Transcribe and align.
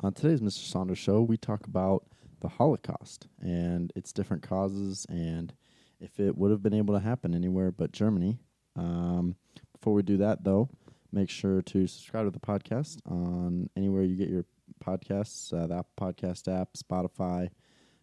On 0.00 0.12
today's 0.12 0.40
Mr. 0.40 0.66
Saunders 0.66 0.98
show, 0.98 1.22
we 1.22 1.36
talk 1.36 1.66
about 1.66 2.04
the 2.40 2.48
Holocaust 2.48 3.28
and 3.40 3.92
its 3.94 4.12
different 4.12 4.42
causes 4.42 5.06
and 5.08 5.52
if 6.00 6.18
it 6.18 6.36
would 6.36 6.50
have 6.50 6.62
been 6.62 6.74
able 6.74 6.94
to 6.94 7.00
happen 7.00 7.34
anywhere 7.34 7.70
but 7.70 7.92
Germany. 7.92 8.40
Um, 8.74 9.36
before 9.72 9.92
we 9.92 10.02
do 10.02 10.16
that, 10.16 10.42
though, 10.42 10.68
make 11.12 11.30
sure 11.30 11.62
to 11.62 11.86
subscribe 11.86 12.24
to 12.24 12.30
the 12.30 12.40
podcast 12.40 12.98
on 13.06 13.68
anywhere 13.76 14.02
you 14.02 14.16
get 14.16 14.28
your 14.28 14.44
podcasts 14.84 15.52
uh, 15.52 15.66
the 15.66 15.74
Apple 15.76 15.92
Podcast 16.12 16.48
app, 16.52 16.70
Spotify, 16.72 17.50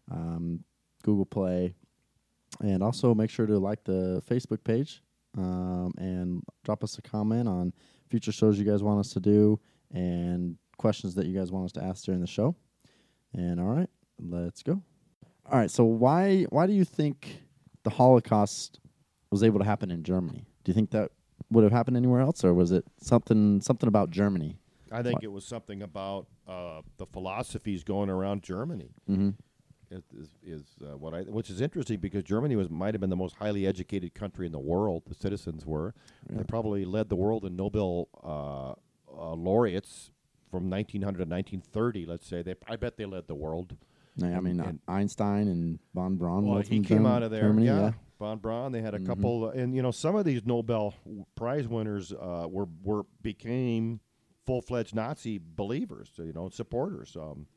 um, 0.10 0.64
Google 1.04 1.26
Play, 1.26 1.74
and 2.62 2.82
also 2.82 3.14
make 3.14 3.30
sure 3.30 3.48
to 3.48 3.58
like 3.58 3.84
the 3.84 4.24
Facebook 4.30 4.64
page 4.64 5.02
um, 5.38 5.92
and 5.98 6.44
drop 6.64 6.84
us 6.84 6.98
a 6.98 7.02
comment 7.02 7.50
on 7.50 7.74
future 8.10 8.32
shows 8.32 8.58
you 8.58 8.66
guys 8.66 8.84
want 8.84 9.00
us 9.00 9.12
to 9.12 9.20
do 9.20 9.60
and 9.92 10.56
questions 10.80 11.14
that 11.16 11.27
you 11.27 11.38
guys 11.38 11.52
want 11.52 11.66
us 11.66 11.71
to 11.73 11.84
ask 11.84 12.05
during 12.05 12.21
the 12.21 12.27
show. 12.27 12.55
And 13.34 13.60
all 13.60 13.68
right, 13.68 13.89
let's 14.20 14.64
go. 14.64 14.82
All 15.46 15.60
right, 15.60 15.70
so 15.70 15.83
why 15.83 16.43
why 16.50 16.65
do 16.65 16.74
you 16.74 16.86
think 16.86 17.43
the 17.83 17.92
Holocaust 17.92 18.79
was 19.29 19.43
able 19.43 19.60
to 19.60 19.65
happen 19.65 19.92
in 19.92 20.04
Germany? 20.04 20.46
Do 20.64 20.71
you 20.71 20.73
think 20.73 20.89
that 20.92 21.11
would 21.51 21.64
have 21.64 21.71
happened 21.73 21.97
anywhere 21.97 22.21
else, 22.21 22.43
or 22.43 22.54
was 22.54 22.71
it 22.71 22.86
something 23.01 23.61
something 23.61 23.87
about 23.87 24.10
Germany? 24.10 24.57
I 24.92 25.04
think 25.04 25.15
What? 25.15 25.23
it 25.23 25.32
was 25.32 25.46
something 25.46 25.84
about 25.84 26.25
uh, 26.47 26.82
the 26.98 27.06
philosophies 27.06 27.84
going 27.84 28.09
around 28.09 28.42
Germany. 28.42 28.92
Mm-hmm. 29.07 29.29
Is, 29.92 30.04
is, 30.15 30.29
is 30.43 30.64
uh, 30.84 30.98
what 30.98 31.15
I, 31.15 31.21
which 31.21 31.50
is 31.50 31.61
interesting 31.61 32.00
because 32.00 32.23
Germany 32.23 32.56
was 32.56 32.70
might 32.70 32.94
have 32.94 33.02
been 33.02 33.09
the 33.09 33.16
most 33.16 33.36
highly 33.36 33.66
educated 33.66 34.14
country 34.14 34.45
in 34.45 34.52
the 34.52 34.59
world. 34.59 35.03
The 35.08 35.16
citizens 35.16 35.66
were. 35.66 35.95
Yeah. 36.30 36.38
They 36.38 36.44
probably 36.44 36.86
led 36.86 37.09
the 37.09 37.16
world 37.16 37.44
in 37.44 37.56
Nobel 37.56 38.08
uh, 38.23 38.73
uh, 39.20 39.34
laureates 39.34 40.11
from 40.50 40.70
1900 40.70 41.17
to 41.17 41.30
1930. 41.30 42.06
Let's 42.06 42.26
say 42.28 42.42
they. 42.42 42.56
I 42.67 42.76
bet 42.76 42.98
they 42.98 43.06
led 43.06 43.28
the 43.28 43.36
world. 43.36 43.76
I 44.22 44.40
mean, 44.42 44.59
And- 44.59 44.80
Einstein 44.88 45.48
and 45.48 45.80
von 45.94 46.18
Braun. 46.18 46.46
Well, 46.46 46.60
he 46.62 46.82
came 46.82 47.06
out 47.06 47.23
of 47.23 47.32
there. 47.32 47.42
Germany, 47.44 47.68
yeah. 47.68 47.94
Von 48.18 48.38
Braun. 48.40 48.73
They 48.73 48.82
had 48.82 48.94
a 48.94 49.00
Mhm. 49.00 49.06
couple, 49.06 49.46
uh, 49.46 49.52
and 49.52 49.73
you 49.73 49.82
know, 49.82 49.92
some 49.92 50.16
of 50.18 50.26
these 50.26 50.46
Nobel 50.46 50.94
Prize 51.36 51.68
winners 51.70 52.12
uh, 52.12 52.48
were 52.50 52.68
were 52.84 53.04
became 53.22 54.02
full 54.46 54.62
fledged 54.62 54.94
Nazi 54.94 55.40
believers. 55.42 56.12
You 56.18 56.34
know, 56.34 56.50
supporters. 56.50 57.16
Um, 57.16 57.48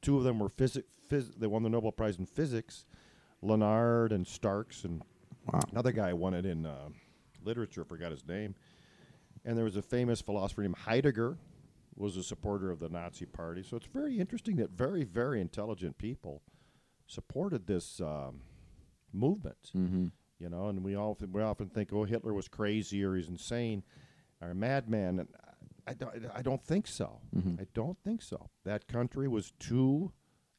two 0.00 0.16
of 0.16 0.24
them 0.24 0.38
were 0.38 0.48
physics. 0.48 0.88
Phys- 1.10 1.34
they 1.38 1.46
won 1.46 1.62
the 1.62 1.68
Nobel 1.68 1.92
Prize 1.92 2.18
in 2.18 2.24
physics. 2.26 2.86
Lenard 3.42 4.10
and 4.12 4.26
Starks, 4.26 4.84
and 4.84 5.02
Wow. 5.52 5.60
another 5.72 5.92
guy 5.92 6.12
won 6.12 6.34
it 6.34 6.44
in 6.46 6.64
uh, 6.66 6.88
literature. 7.44 7.84
Forgot 7.84 8.10
his 8.12 8.26
name. 8.26 8.54
And 9.44 9.56
there 9.56 9.64
was 9.64 9.76
a 9.76 9.82
famous 9.82 10.20
philosopher 10.20 10.62
named 10.62 10.76
Heidegger, 10.76 11.38
was 12.00 12.16
a 12.16 12.22
supporter 12.22 12.70
of 12.70 12.78
the 12.80 12.88
Nazi 12.88 13.26
Party. 13.26 13.62
So 13.62 13.76
it's 13.76 13.86
very 13.86 14.18
interesting 14.18 14.56
that 14.56 14.70
very, 14.70 15.04
very 15.04 15.40
intelligent 15.40 15.98
people 15.98 16.42
supported 17.06 17.66
this 17.66 18.00
um, 18.00 18.40
movement. 19.12 19.70
Mm-hmm. 19.76 20.06
You 20.38 20.48
know, 20.48 20.68
and 20.68 20.84
we 20.84 20.96
often 20.96 21.32
we 21.32 21.42
often 21.42 21.68
think, 21.68 21.92
oh, 21.92 22.04
Hitler 22.04 22.32
was 22.32 22.46
crazy 22.46 23.02
or 23.04 23.16
he's 23.16 23.28
insane 23.28 23.82
or 24.40 24.50
a 24.50 24.54
madman. 24.54 25.18
And 25.20 25.28
I 25.86 25.94
don't, 25.94 26.12
I 26.34 26.42
don't 26.42 26.62
think 26.62 26.86
so. 26.86 27.20
Mhm. 27.34 27.60
I 27.60 27.66
don't 27.74 27.98
think 28.04 28.22
so. 28.22 28.48
That 28.64 28.86
country 28.86 29.26
was 29.26 29.52
too 29.58 30.12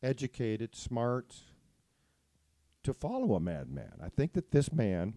educated, 0.03 0.75
smart 0.75 1.35
to 2.83 2.93
follow 2.93 3.35
a 3.35 3.39
madman. 3.39 3.93
I 4.03 4.09
think 4.09 4.33
that 4.33 4.51
this 4.51 4.73
man 4.73 5.13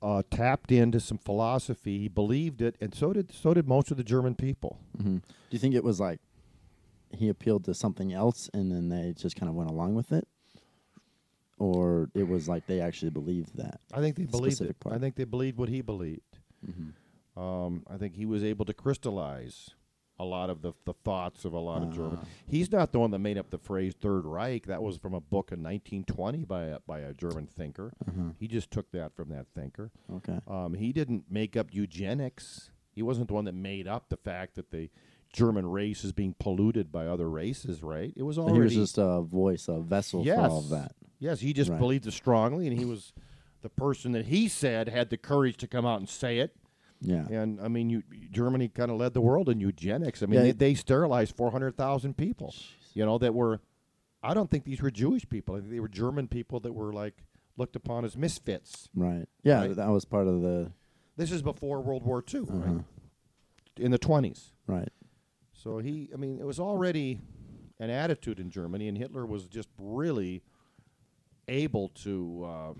uh, 0.00 0.22
tapped 0.30 0.70
into 0.70 1.00
some 1.00 1.18
philosophy. 1.18 1.98
He 1.98 2.08
believed 2.08 2.62
it, 2.62 2.76
and 2.80 2.94
so 2.94 3.12
did 3.12 3.32
so 3.32 3.54
did 3.54 3.66
most 3.66 3.90
of 3.90 3.96
the 3.96 4.04
German 4.04 4.34
people. 4.34 4.78
hmm 4.96 5.16
Do 5.16 5.22
you 5.50 5.58
think 5.58 5.74
it 5.74 5.84
was 5.84 5.98
like 6.00 6.20
he 7.10 7.28
appealed 7.28 7.64
to 7.64 7.74
something 7.74 8.12
else 8.12 8.50
and 8.52 8.70
then 8.70 8.88
they 8.90 9.14
just 9.16 9.34
kind 9.34 9.48
of 9.48 9.54
went 9.54 9.70
along 9.70 9.94
with 9.94 10.12
it, 10.12 10.28
or 11.58 12.10
it 12.14 12.28
was 12.28 12.48
like 12.48 12.66
they 12.66 12.80
actually 12.80 13.10
believed 13.10 13.56
that? 13.56 13.80
I 13.92 14.00
think 14.00 14.16
they 14.16 14.24
believed 14.24 14.60
it. 14.60 14.78
Part. 14.80 14.94
I 14.94 14.98
think 14.98 15.16
they 15.16 15.24
believed 15.24 15.58
what 15.58 15.68
he 15.68 15.80
believed. 15.80 16.38
Mm-hmm. 16.66 17.40
Um, 17.40 17.84
I 17.88 17.96
think 17.96 18.14
he 18.16 18.26
was 18.26 18.42
able 18.42 18.64
to 18.64 18.74
crystallize 18.74 19.70
a 20.20 20.24
lot 20.24 20.50
of 20.50 20.62
the, 20.62 20.72
the 20.84 20.94
thoughts 21.04 21.44
of 21.44 21.52
a 21.52 21.58
lot 21.58 21.82
of 21.82 21.92
German. 21.94 22.18
Ah. 22.22 22.26
He's 22.48 22.72
not 22.72 22.92
the 22.92 22.98
one 22.98 23.10
that 23.12 23.20
made 23.20 23.38
up 23.38 23.50
the 23.50 23.58
phrase 23.58 23.94
Third 24.00 24.24
Reich. 24.24 24.66
That 24.66 24.82
was 24.82 24.96
from 24.96 25.14
a 25.14 25.20
book 25.20 25.52
in 25.52 25.62
1920 25.62 26.44
by 26.44 26.64
a, 26.64 26.78
by 26.86 27.00
a 27.00 27.12
German 27.14 27.46
thinker. 27.46 27.92
Uh-huh. 28.06 28.30
He 28.38 28.48
just 28.48 28.70
took 28.70 28.90
that 28.92 29.14
from 29.14 29.28
that 29.30 29.46
thinker. 29.54 29.90
Okay. 30.16 30.40
Um, 30.48 30.74
he 30.74 30.92
didn't 30.92 31.24
make 31.30 31.56
up 31.56 31.68
eugenics. 31.72 32.70
He 32.92 33.02
wasn't 33.02 33.28
the 33.28 33.34
one 33.34 33.44
that 33.44 33.54
made 33.54 33.86
up 33.86 34.08
the 34.08 34.16
fact 34.16 34.56
that 34.56 34.70
the 34.72 34.90
German 35.32 35.66
race 35.70 36.04
is 36.04 36.12
being 36.12 36.34
polluted 36.40 36.90
by 36.90 37.06
other 37.06 37.28
races, 37.28 37.82
right? 37.82 38.12
It 38.16 38.22
was 38.24 38.38
already 38.38 38.56
he 38.56 38.60
was 38.62 38.74
just 38.74 38.98
a 38.98 39.20
voice, 39.20 39.68
a 39.68 39.78
vessel 39.78 40.24
for 40.24 40.34
all 40.34 40.58
of 40.58 40.64
Yes. 40.64 40.70
that. 40.70 40.92
Yes, 41.20 41.40
he 41.40 41.52
just 41.52 41.70
Right. 41.70 41.78
believed 41.78 42.06
it 42.06 42.12
strongly, 42.12 42.66
and 42.66 42.76
he 42.78 42.84
was 42.84 43.12
the 43.62 43.68
person 43.68 44.12
that 44.12 44.26
he 44.26 44.48
said 44.48 44.88
had 44.88 45.10
the 45.10 45.16
courage 45.16 45.56
to 45.58 45.66
come 45.68 45.84
out 45.84 46.00
and 46.00 46.08
say 46.08 46.38
it. 46.38 46.56
Yeah. 47.00 47.26
And 47.28 47.60
I 47.60 47.68
mean, 47.68 47.90
you, 47.90 48.02
Germany 48.30 48.68
kind 48.68 48.90
of 48.90 48.96
led 48.98 49.14
the 49.14 49.20
world 49.20 49.48
in 49.48 49.60
eugenics. 49.60 50.22
I 50.22 50.26
mean, 50.26 50.34
Yeah, 50.40 50.42
they, 50.46 50.52
they 50.52 50.74
sterilized 50.74 51.36
400,000 51.36 52.16
people, 52.16 52.54
you 52.94 53.04
know, 53.06 53.18
that 53.18 53.34
were, 53.34 53.60
I 54.22 54.34
don't 54.34 54.50
think 54.50 54.64
these 54.64 54.82
were 54.82 54.90
Jewish 54.90 55.28
people. 55.28 55.54
I 55.54 55.58
think 55.60 55.70
they 55.70 55.80
were 55.80 55.88
German 55.88 56.26
people 56.28 56.58
that 56.60 56.72
were 56.72 56.92
like 56.92 57.24
looked 57.56 57.76
upon 57.76 58.04
as 58.04 58.16
misfits. 58.16 58.88
Right. 58.94 59.26
Yeah, 59.42 59.60
Right. 59.60 59.76
that 59.76 59.88
was 59.90 60.04
part 60.04 60.26
of 60.26 60.42
the 60.42 60.72
This 61.16 61.30
is 61.32 61.42
before 61.42 61.80
World 61.80 62.02
War 62.04 62.22
II, 62.32 62.40
uh 62.40 62.44
right? 62.52 62.84
In 63.76 63.90
the 63.92 63.98
20s. 63.98 64.50
right. 64.66 64.88
So 65.52 65.78
he, 65.78 66.08
I 66.12 66.16
mean, 66.16 66.38
it 66.40 66.46
was 66.46 66.58
already 66.60 67.20
an 67.80 67.90
attitude 67.90 68.38
in 68.40 68.50
Germany, 68.50 68.88
and 68.88 68.96
Hitler 68.98 69.24
was 69.26 69.46
just 69.48 69.68
really 69.78 70.42
able 71.48 71.88
to 71.90 72.74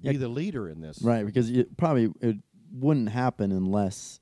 Yeah. 0.00 0.12
be 0.12 0.16
the 0.18 0.28
leader 0.28 0.68
in 0.68 0.80
this. 0.80 1.00
Right, 1.02 1.24
because 1.24 1.50
it 1.50 1.76
probably 1.76 2.10
it 2.20 2.36
wouldn't 2.72 3.10
happen 3.10 3.52
unless 3.52 4.20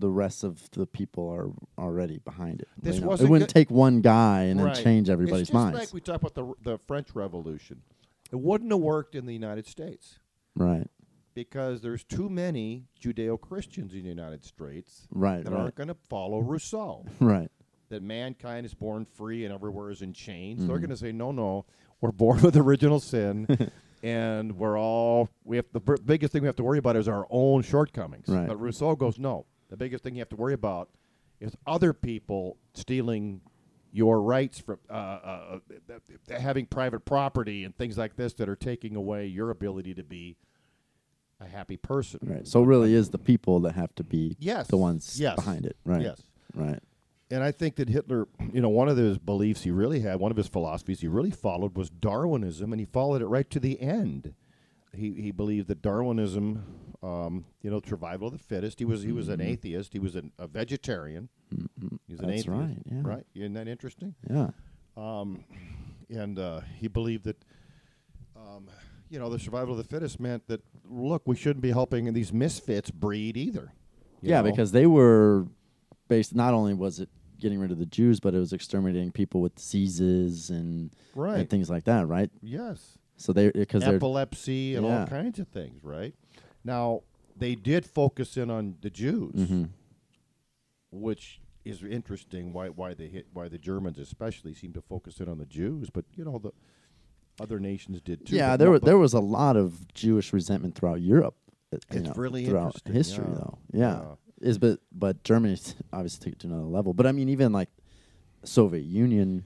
the 0.00 0.08
rest 0.08 0.44
of 0.44 0.70
the 0.70 0.86
people 0.86 1.28
are 1.28 1.50
already 1.82 2.18
behind 2.18 2.60
it. 2.60 2.68
This 2.80 2.96
You 2.96 3.00
know, 3.00 3.06
it 3.06 3.10
wasn't 3.10 3.30
wouldn't 3.30 3.48
good- 3.48 3.54
take 3.54 3.70
one 3.70 4.00
guy 4.00 4.42
and 4.44 4.62
Right. 4.62 4.74
then 4.74 4.84
change 4.84 5.10
everybody's 5.10 5.42
it's 5.42 5.50
just 5.50 5.54
minds. 5.64 5.78
like 5.78 5.92
we 5.92 6.00
talk 6.00 6.22
about 6.22 6.34
the 6.34 6.54
the 6.62 6.78
French 6.78 7.14
Revolution. 7.14 7.82
It 8.30 8.36
wouldn't 8.40 8.70
have 8.70 8.80
worked 8.80 9.14
in 9.16 9.26
the 9.26 9.32
United 9.32 9.66
States 9.66 10.18
right. 10.54 10.86
because 11.34 11.80
there's 11.80 12.04
too 12.04 12.28
many 12.28 12.84
Judeo-Christians 13.00 13.92
in 13.94 14.02
the 14.02 14.08
United 14.08 14.44
States 14.44 15.08
Right. 15.10 15.42
that 15.44 15.50
Right. 15.50 15.60
aren't 15.62 15.74
going 15.74 15.88
to 15.88 15.96
follow 16.08 16.40
Rousseau. 16.40 17.04
Right. 17.20 17.50
that 17.88 18.02
mankind 18.02 18.66
is 18.66 18.74
born 18.74 19.06
free 19.06 19.46
and 19.46 19.52
everywhere 19.54 19.90
is 19.90 20.02
in 20.02 20.12
chains. 20.12 20.66
They're 20.66 20.76
Mhm. 20.76 20.80
going 20.80 20.90
to 20.90 20.96
say, 20.98 21.10
no, 21.10 21.32
no, 21.32 21.64
we're 22.02 22.12
born 22.12 22.40
with 22.42 22.54
original 22.56 23.00
sin, 23.00 23.46
and 24.02 24.56
we're 24.56 24.78
all 24.78 25.28
we 25.44 25.56
have 25.56 25.66
the 25.72 25.80
b- 25.80 25.94
biggest 26.04 26.32
thing 26.32 26.42
we 26.42 26.46
have 26.46 26.56
to 26.56 26.64
worry 26.64 26.78
about 26.78 26.96
is 26.96 27.08
our 27.08 27.26
own 27.30 27.62
shortcomings. 27.62 28.28
Right. 28.28 28.46
But 28.48 28.60
Rousseau 28.60 28.94
goes, 28.96 29.18
no, 29.18 29.46
the 29.70 29.76
biggest 29.76 30.04
thing 30.04 30.14
you 30.14 30.20
have 30.20 30.28
to 30.30 30.36
worry 30.36 30.54
about 30.54 30.88
is 31.40 31.56
other 31.66 31.92
people 31.92 32.56
stealing 32.74 33.40
your 33.92 34.20
rights 34.20 34.58
from 34.60 34.78
uh, 34.90 34.92
uh, 34.92 35.58
uh, 35.90 36.38
having 36.40 36.66
private 36.66 37.00
property 37.04 37.64
and 37.64 37.76
things 37.76 37.96
like 37.96 38.16
this 38.16 38.34
that 38.34 38.48
are 38.48 38.56
taking 38.56 38.96
away 38.96 39.26
your 39.26 39.50
ability 39.50 39.94
to 39.94 40.02
be 40.02 40.36
a 41.40 41.46
happy 41.46 41.76
person. 41.76 42.20
Right. 42.22 42.46
So 42.46 42.62
it 42.62 42.66
really 42.66 42.92
is 42.94 43.10
the 43.10 43.18
people 43.18 43.60
that 43.60 43.74
have 43.76 43.94
to 43.94 44.04
be 44.04 44.36
Yes. 44.38 44.66
the 44.68 44.76
ones 44.76 45.18
Yes. 45.20 45.36
behind 45.36 45.64
it. 45.64 45.76
Right. 45.84 46.02
Yes. 46.02 46.22
Right. 46.54 46.80
And 47.30 47.42
I 47.42 47.50
think 47.52 47.76
that 47.76 47.88
Hitler, 47.90 48.26
you 48.52 48.60
know, 48.60 48.70
one 48.70 48.88
of 48.88 48.96
his 48.96 49.18
beliefs 49.18 49.62
he 49.62 49.70
really 49.70 50.00
had, 50.00 50.18
one 50.18 50.30
of 50.30 50.36
his 50.38 50.48
philosophies 50.48 51.00
he 51.00 51.08
really 51.08 51.30
followed 51.30 51.76
was 51.76 51.90
Darwinism, 51.90 52.72
and 52.72 52.80
he 52.80 52.86
followed 52.86 53.20
it 53.20 53.26
right 53.26 53.48
to 53.50 53.60
the 53.60 53.80
end. 53.80 54.34
He 54.94 55.12
he 55.12 55.30
believed 55.30 55.68
that 55.68 55.82
Darwinism, 55.82 56.64
um, 57.02 57.44
you 57.60 57.70
know, 57.70 57.82
survival 57.86 58.28
of 58.28 58.32
the 58.32 58.38
fittest. 58.38 58.78
He 58.78 58.86
was 58.86 59.02
he 59.02 59.12
was 59.12 59.28
an 59.28 59.42
atheist. 59.42 59.92
He 59.92 59.98
was 59.98 60.16
an, 60.16 60.32
a 60.38 60.46
vegetarian. 60.46 61.28
Mhm. 61.54 61.98
He 62.06 62.14
was 62.14 62.20
an 62.20 62.28
That's 62.28 62.40
atheist. 62.40 62.48
right. 62.48 62.76
Yeah. 62.86 63.00
Right? 63.02 63.26
Isn't 63.34 63.52
that 63.52 63.68
interesting? 63.68 64.14
Yeah. 64.28 64.50
Um, 64.96 65.44
and 66.08 66.38
uh, 66.38 66.62
he 66.78 66.88
believed 66.88 67.24
that, 67.24 67.36
um, 68.34 68.68
you 69.10 69.18
know, 69.18 69.28
the 69.28 69.38
survival 69.38 69.72
of 69.72 69.78
the 69.78 69.84
fittest 69.84 70.18
meant 70.18 70.46
that 70.48 70.62
look, 70.88 71.22
we 71.26 71.36
shouldn't 71.36 71.60
be 71.60 71.70
helping 71.70 72.10
these 72.14 72.32
misfits 72.32 72.90
breed 72.90 73.36
either. 73.36 73.72
Yeah, 74.22 74.40
know? 74.40 74.50
because 74.50 74.72
they 74.72 74.86
were 74.86 75.46
based. 76.08 76.34
Not 76.34 76.54
only 76.54 76.72
was 76.72 76.98
it 76.98 77.10
getting 77.40 77.58
rid 77.58 77.70
of 77.70 77.78
the 77.78 77.86
Jews, 77.86 78.20
but 78.20 78.34
it 78.34 78.38
was 78.38 78.52
exterminating 78.52 79.10
people 79.12 79.40
with 79.40 79.54
diseases 79.56 80.50
and, 80.50 80.90
right, 81.14 81.38
and 81.40 81.50
things 81.50 81.68
like 81.70 81.84
that. 81.84 82.06
Right. 82.06 82.30
yes. 82.42 82.98
So 83.16 83.32
they 83.32 83.50
because 83.50 83.82
epilepsy 83.82 84.76
and 84.76 84.86
all 84.86 85.06
kinds 85.06 85.38
of 85.40 85.48
things, 85.48 85.82
right? 85.82 86.14
Now, 86.64 87.02
they 87.36 87.54
did 87.56 87.84
focus 87.84 88.36
in 88.36 88.48
on 88.50 88.76
the 88.80 88.90
Jews, 88.90 89.34
Mhm. 89.34 89.70
which 90.90 91.40
is 91.64 91.82
interesting. 91.82 92.52
Why 92.52 92.68
why 92.68 92.94
they 92.94 93.08
hit 93.08 93.26
why 93.32 93.48
the 93.48 93.58
Germans 93.58 93.98
especially 93.98 94.54
seem 94.54 94.72
to 94.74 94.80
focus 94.80 95.20
in 95.20 95.28
on 95.28 95.38
the 95.38 95.46
Jews, 95.46 95.90
but 95.90 96.04
you 96.14 96.24
know 96.24 96.38
the 96.38 96.52
other 97.40 97.58
nations 97.60 98.00
did 98.00 98.26
too. 98.26 98.36
Yeah, 98.36 98.56
there 98.56 98.68
no- 98.68 98.72
were, 98.72 98.78
there 98.78 98.98
was 98.98 99.14
a 99.14 99.20
lot 99.20 99.56
of 99.56 99.92
Jewish 99.94 100.32
resentment 100.32 100.74
throughout 100.74 101.00
Europe. 101.00 101.34
uh, 101.72 101.78
It's 101.90 102.06
know, 102.06 102.12
really 102.14 102.46
throughout 102.46 102.66
interesting, 102.76 102.92
history, 102.94 103.24
yeah. 103.28 103.34
though. 103.34 103.58
Yeah, 103.72 104.04
is 104.40 104.58
but 104.58 104.80
but 104.92 105.22
Germany 105.24 105.58
obviously 105.92 106.24
took 106.24 106.32
it 106.34 106.38
to 106.40 106.46
another 106.48 106.62
level. 106.66 106.92
But 106.94 107.06
I 107.06 107.12
mean, 107.12 107.28
even 107.28 107.52
like 107.52 107.68
Soviet 108.44 108.84
Union 108.84 109.44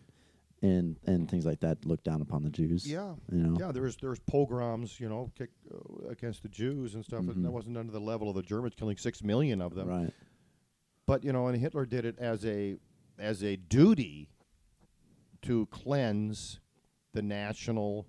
and 0.62 0.96
and 1.06 1.28
things 1.30 1.44
like 1.46 1.60
that 1.60 1.84
looked 1.84 2.04
down 2.04 2.20
upon 2.22 2.42
the 2.44 2.50
Jews. 2.50 2.86
Yeah, 2.90 3.14
you 3.30 3.38
know. 3.38 3.56
yeah. 3.58 3.72
There 3.72 3.82
was 3.82 3.96
there 3.96 4.10
was 4.10 4.20
pogroms, 4.20 5.00
you 5.00 5.08
know, 5.08 5.30
kick, 5.36 5.50
uh, 5.74 6.08
against 6.08 6.42
the 6.42 6.48
Jews 6.48 6.94
and 6.94 7.04
stuff. 7.04 7.20
and 7.20 7.44
That 7.44 7.48
Mhm. 7.48 7.52
wasn't 7.52 7.76
under 7.76 7.92
the 7.92 8.00
level 8.00 8.28
of 8.28 8.36
the 8.36 8.42
Germans 8.42 8.74
killing 8.76 8.96
six 8.96 9.22
million 9.22 9.60
of 9.60 9.74
them. 9.74 9.88
Right. 9.88 10.12
But 11.06 11.24
you 11.24 11.32
know, 11.32 11.48
and 11.48 11.58
Hitler 11.58 11.84
did 11.86 12.04
it 12.04 12.18
as 12.18 12.44
a 12.44 12.76
as 13.18 13.42
a 13.42 13.56
duty 13.56 14.28
to 15.42 15.66
cleanse 15.66 16.60
the 17.12 17.22
national 17.22 18.06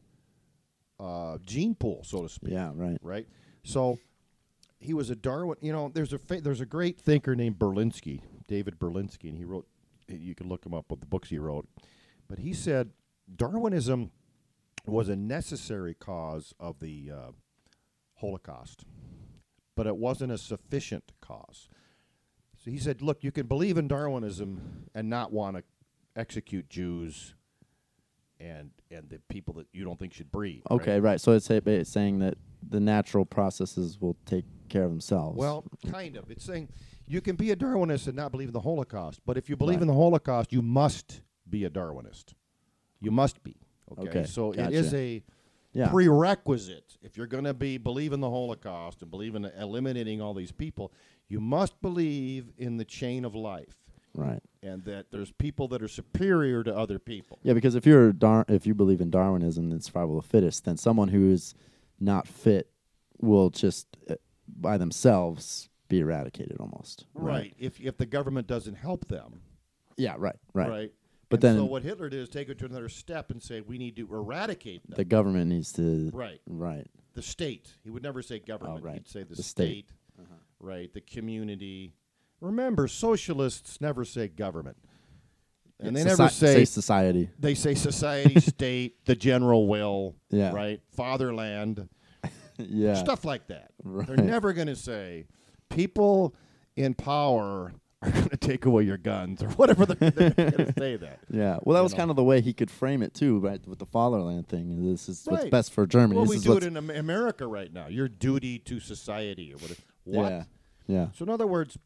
uh, 1.00 1.38
gene 1.44 1.76
pool, 1.76 2.04
so 2.04 2.22
to 2.22 2.30
speak. 2.30 2.52
Yeah. 2.52 2.72
Right. 2.76 2.98
Right. 3.02 3.28
So 3.64 3.98
he 4.84 4.94
was 4.94 5.10
a 5.10 5.16
Darwin. 5.16 5.58
You 5.62 5.72
know, 5.72 5.92
there's 5.94 6.14
a 6.14 6.20
fa- 6.20 6.42
there's 6.42 6.62
a 6.62 6.66
great 6.66 7.00
thinker 7.00 7.36
named 7.36 7.58
Berlinski, 7.58 8.22
David 8.48 8.80
Berlinski, 8.80 9.30
and 9.30 9.38
he 9.38 9.46
wrote. 9.46 9.68
You 10.08 10.36
can 10.36 10.50
look 10.50 10.66
him 10.66 10.74
up 10.74 10.92
with 10.92 11.00
the 11.00 11.06
books 11.06 11.30
he 11.30 11.38
wrote. 11.38 11.68
But 12.28 12.40
he 12.40 12.54
said 12.54 12.92
Darwinism 13.34 14.12
was 14.86 15.08
a 15.08 15.16
necessary 15.16 15.94
cause 15.94 16.54
of 16.60 16.80
the 16.80 17.10
uh, 17.10 17.32
Holocaust, 18.16 18.84
but 19.76 19.88
it 19.88 19.96
wasn't 19.96 20.32
a 20.32 20.38
sufficient 20.38 21.14
cause. 21.22 21.70
So 22.58 22.70
he 22.70 22.78
said, 22.78 23.02
look, 23.02 23.24
you 23.24 23.32
can 23.32 23.48
believe 23.48 23.78
in 23.78 23.88
Darwinism 23.88 24.90
and 24.94 25.10
not 25.10 25.32
want 25.32 25.58
to 25.58 25.64
execute 26.16 26.70
Jews 26.70 27.34
and 28.40 28.72
and 28.92 29.10
the 29.10 29.20
people 29.30 29.54
that 29.56 29.68
you 29.72 29.84
don't 29.84 29.98
think 29.98 30.14
should 30.14 30.32
breed. 30.32 30.64
Okay. 30.70 31.00
Right. 31.00 31.20
So 31.20 31.32
it's, 31.32 31.50
it's 31.50 31.90
saying 31.90 32.20
that 32.20 32.36
the 32.68 32.80
natural 32.80 33.26
processes 33.26 34.00
will 34.00 34.18
take 34.26 34.46
care 34.74 34.84
of 34.84 34.90
themselves. 34.92 35.38
Well, 35.38 35.64
kind 35.92 36.18
of. 36.18 36.30
It's 36.30 36.44
saying 36.44 36.70
you 37.08 37.22
can 37.22 37.36
be 37.36 37.52
a 37.52 37.56
Darwinist 37.56 38.08
and 38.08 38.16
not 38.16 38.32
believe 38.32 38.50
in 38.50 38.54
the 38.54 38.60
Holocaust, 38.62 39.22
but 39.26 39.38
if 39.38 39.50
you 39.50 39.56
believe 39.56 39.78
Right. 39.78 39.84
in 39.84 39.88
the 39.88 39.94
Holocaust, 39.94 40.52
you 40.52 40.62
must 40.62 41.22
be 41.50 41.64
a 41.64 41.70
Darwinist. 41.70 42.34
You 43.00 43.12
must 43.12 43.44
be. 43.44 43.56
Okay. 43.92 44.10
Okay, 44.10 44.24
So 44.26 44.52
it 44.54 44.74
is 44.74 44.94
a 44.94 45.24
yeah. 45.74 45.90
prerequisite 45.90 46.98
if 47.02 47.16
you're 47.18 47.28
going 47.28 47.44
to 47.44 47.54
be 47.54 47.78
believe 47.78 48.14
in 48.14 48.20
the 48.20 48.30
Holocaust 48.30 49.02
and 49.02 49.12
believe 49.12 49.36
in 49.36 49.46
eliminating 49.46 50.22
all 50.22 50.34
these 50.34 50.52
people, 50.52 50.92
you 51.28 51.40
must 51.40 51.80
believe 51.82 52.52
in 52.58 52.78
the 52.78 52.86
chain 52.86 53.26
of 53.26 53.36
life 53.36 53.76
right. 54.16 54.42
and 54.62 54.84
that 54.86 55.12
there's 55.12 55.32
people 55.34 55.68
that 55.70 55.82
are 55.84 55.88
superior 55.88 56.64
to 56.64 56.76
other 56.76 56.98
people. 57.00 57.40
Yeah, 57.44 57.54
because 57.54 57.76
if 57.76 57.86
you're 57.86 58.12
Dar- 58.14 58.46
if 58.48 58.66
you 58.66 58.74
believe 58.74 59.02
in 59.02 59.10
Darwinism 59.10 59.72
and 59.72 59.84
survival 59.84 60.18
of 60.18 60.24
the 60.24 60.30
fittest, 60.30 60.66
then 60.66 60.78
someone 60.78 61.10
who 61.10 61.30
is 61.32 61.54
not 62.00 62.28
fit 62.28 62.70
will 63.22 63.50
just 63.50 63.88
uh, 64.10 64.16
by 64.60 64.78
themselves 64.78 65.70
be 65.90 66.00
eradicated 66.00 66.58
almost. 66.60 67.06
Right. 67.14 67.54
If 67.60 67.80
if 67.80 67.98
the 67.98 68.06
government 68.06 68.48
doesn't 68.48 68.76
help 68.76 69.08
them, 69.08 69.42
Yeah. 69.98 70.16
Right. 70.18 70.36
Right. 70.54 70.70
right? 70.70 70.94
But 71.30 71.44
And 71.44 71.58
so 71.60 71.66
what 71.66 71.82
Hitler 71.84 72.10
did 72.10 72.20
is 72.20 72.30
take 72.30 72.50
it 72.50 72.60
to 72.60 72.66
another 72.66 72.90
step 72.90 73.32
and 73.32 73.42
say 73.42 73.62
we 73.62 73.78
need 73.78 73.96
to 73.96 74.14
eradicate 74.14 74.88
them. 74.88 74.96
The 74.98 75.04
government 75.06 75.50
needs 75.50 75.72
to. 75.74 76.12
Right. 76.14 76.42
Right. 76.48 76.88
The 77.16 77.22
state. 77.24 77.72
He 77.84 77.90
would 77.90 78.04
never 78.04 78.22
say 78.22 78.40
government. 78.40 78.80
Oh, 78.82 78.86
right. 78.86 78.96
He'd 78.96 79.08
say 79.08 79.24
the, 79.24 79.36
The 79.36 79.44
state. 79.44 79.88
state. 79.88 79.92
Uh-huh. 80.22 80.36
Right. 80.60 80.94
The 80.94 81.02
community. 81.02 81.94
Remember, 82.40 82.88
socialists 82.88 83.80
never 83.82 84.04
say 84.06 84.28
government. 84.28 84.78
And 85.80 85.96
they 85.96 86.02
Soci- 86.02 86.06
never 86.06 86.30
say, 86.30 86.66
society. 86.66 87.30
they 87.40 87.56
say 87.56 87.74
society, 87.74 88.40
state, 88.40 89.04
the 89.06 89.16
general 89.16 89.68
will, 89.68 90.16
Yeah. 90.30 90.52
right? 90.54 90.82
Fatherland, 90.96 91.90
yeah. 92.58 92.96
stuff 92.96 93.26
like 93.26 93.48
that. 93.48 93.72
They're 93.84 94.18
never 94.18 94.54
going 94.54 94.68
to 94.68 94.76
say 94.76 95.28
people 95.70 96.36
in 96.76 96.94
power 96.94 97.74
are 98.02 98.10
going 98.12 98.30
to 98.30 98.38
take 98.38 98.66
away 98.66 98.84
your 98.84 98.98
guns 98.98 99.42
or 99.42 99.50
whatever 99.52 99.86
they're, 99.86 100.12
they're 100.12 100.30
going 100.32 100.52
to 100.52 100.74
say 100.78 100.96
that. 100.98 101.20
Yeah. 101.30 101.58
Well, 101.64 101.74
that 101.74 101.80
You 101.80 101.84
was 101.84 101.94
know. 101.94 101.98
kind 101.98 102.10
of 102.10 102.16
the 102.16 102.24
way 102.24 102.42
he 102.42 102.54
could 102.54 102.70
frame 102.70 103.02
it 103.02 103.14
too, 103.14 103.40
right? 103.40 103.66
With 103.68 103.80
the 103.80 103.86
fatherland 103.86 104.48
thing. 104.48 104.92
This 104.92 105.08
is 105.10 105.24
what's 105.26 105.46
best 105.46 105.72
for 105.74 105.88
Germany. 105.88 106.16
Well, 106.16 106.26
this 106.26 106.32
we 106.32 106.36
is 106.38 106.44
do 106.44 106.58
it 106.58 106.64
in 106.64 106.78
America 106.78 107.48
right 107.48 107.72
now. 107.72 107.88
Your 107.88 108.08
duty 108.08 108.60
to 108.60 108.80
society 108.80 109.54
or 109.54 109.58
whatever. 109.58 109.82
What? 110.04 110.30
Yeah. 110.32 110.44
Yeah. 110.86 111.08
So, 111.16 111.24
in 111.24 111.30
other 111.30 111.48
words, 111.48 111.78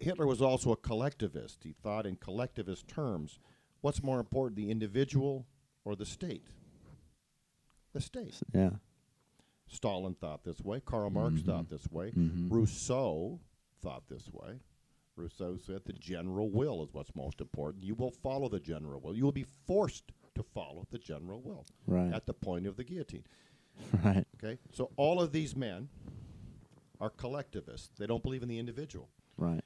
Hitler 0.00 0.26
was 0.26 0.40
also 0.40 0.72
a 0.72 0.76
collectivist. 0.76 1.64
He 1.64 1.72
thought 1.82 2.06
in 2.06 2.16
collectivist 2.16 2.88
terms. 2.88 3.38
What's 3.80 4.02
more 4.02 4.18
important, 4.18 4.56
the 4.56 4.70
individual 4.70 5.46
or 5.84 5.94
the 5.94 6.06
state? 6.06 6.46
The 7.92 8.00
state. 8.00 8.34
Yeah. 8.54 8.70
Stalin 9.68 10.14
thought 10.14 10.44
this 10.44 10.60
way. 10.60 10.80
Karl 10.80 11.10
Marx 11.10 11.36
Mm-hmm. 11.36 11.50
thought 11.50 11.68
this 11.68 11.90
way. 11.90 12.10
Mhm. 12.12 12.50
Rousseau 12.50 13.38
thought 13.82 14.08
this 14.08 14.28
way. 14.32 14.60
Rousseau 15.16 15.56
said 15.56 15.82
the 15.84 15.92
general 15.92 16.48
will 16.50 16.82
is 16.84 16.92
what's 16.92 17.14
most 17.14 17.40
important. 17.40 17.84
You 17.84 17.94
will 17.94 18.10
follow 18.10 18.48
the 18.48 18.60
general 18.60 19.00
will. 19.00 19.16
You 19.16 19.24
will 19.24 19.32
be 19.32 19.46
forced 19.66 20.12
to 20.36 20.42
follow 20.42 20.86
the 20.90 20.98
general 20.98 21.40
will 21.42 21.66
Right. 21.86 22.12
at 22.12 22.26
the 22.26 22.34
point 22.34 22.66
of 22.66 22.76
the 22.76 22.84
guillotine. 22.84 23.24
Right. 24.04 24.26
Okay? 24.36 24.58
So 24.72 24.90
all 24.96 25.20
of 25.20 25.32
these 25.32 25.54
men 25.56 25.88
are 27.00 27.10
collectivists. 27.10 27.90
They 27.98 28.06
don't 28.06 28.22
believe 28.22 28.42
in 28.42 28.48
the 28.48 28.58
individual. 28.58 29.08
Right. 29.36 29.62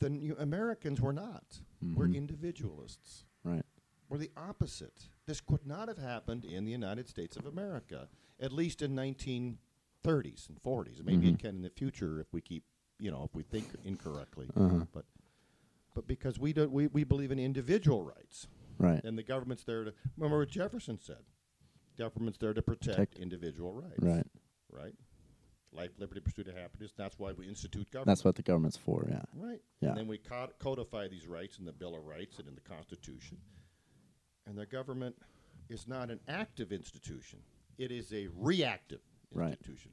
The 0.00 0.10
new 0.10 0.34
Americans 0.36 1.00
were 1.00 1.12
not. 1.12 1.60
We're 1.94 2.08
Mhm. 2.08 2.16
individualists. 2.16 3.24
Right. 3.44 3.64
We're 4.08 4.18
the 4.18 4.32
opposite. 4.36 5.08
This 5.26 5.40
could 5.40 5.64
not 5.66 5.86
have 5.88 5.98
happened 5.98 6.44
in 6.44 6.64
the 6.64 6.72
United 6.72 7.08
States 7.08 7.36
of 7.36 7.46
America, 7.46 8.08
at 8.42 8.52
least 8.52 8.82
in 8.82 8.94
1930s 8.94 10.48
and 10.48 10.60
40s. 10.62 11.02
Maybe 11.02 11.28
Mhm. 11.28 11.34
it 11.34 11.38
can 11.38 11.56
in 11.56 11.62
the 11.62 11.70
future 11.70 12.20
if 12.20 12.32
we 12.32 12.40
keep, 12.40 12.64
you 12.98 13.10
know, 13.10 13.22
if 13.24 13.34
we 13.34 13.42
think 13.42 13.66
incorrectly. 13.84 14.50
Uh-huh. 14.56 14.84
But, 14.92 15.06
but 15.94 16.06
because 16.06 16.38
we 16.38 16.52
don't, 16.52 16.72
we, 16.72 16.88
we 16.88 17.04
believe 17.04 17.30
in 17.30 17.38
individual 17.38 18.02
rights, 18.02 18.48
Right. 18.78 19.02
and 19.04 19.16
the 19.16 19.22
government's 19.22 19.64
there 19.64 19.84
to. 19.84 19.94
Remember 20.16 20.38
what 20.40 20.48
Jefferson 20.48 20.98
said: 20.98 21.24
government's 21.96 22.38
there 22.38 22.52
to 22.54 22.62
protect, 22.62 22.96
Protect. 22.96 23.18
individual 23.18 23.72
rights. 23.74 23.98
Right. 23.98 24.26
Right. 24.70 24.94
Life, 25.74 25.90
liberty, 25.98 26.20
pursuit 26.20 26.48
of 26.48 26.56
happiness. 26.56 26.92
That's 26.96 27.18
why 27.18 27.32
we 27.32 27.46
institute 27.48 27.90
government. 27.90 28.06
That's 28.06 28.24
what 28.24 28.34
the 28.36 28.42
government's 28.42 28.76
for. 28.76 29.06
Yeah. 29.08 29.22
Right. 29.34 29.62
Yeah. 29.80 29.90
And 29.90 29.98
then 29.98 30.06
we 30.08 30.18
cod- 30.18 30.58
codify 30.58 31.08
these 31.08 31.26
rights 31.26 31.58
in 31.58 31.64
the 31.64 31.72
Bill 31.72 31.94
of 31.94 32.04
Rights 32.04 32.38
and 32.38 32.48
in 32.48 32.54
the 32.54 32.60
Constitution. 32.60 33.38
And 34.46 34.58
the 34.58 34.66
government 34.66 35.16
is 35.68 35.86
not 35.86 36.10
an 36.10 36.20
active 36.28 36.72
institution; 36.72 37.38
it 37.78 37.90
is 37.90 38.12
a 38.12 38.28
reactive 38.36 39.00
Right. 39.32 39.52
institution. 39.52 39.92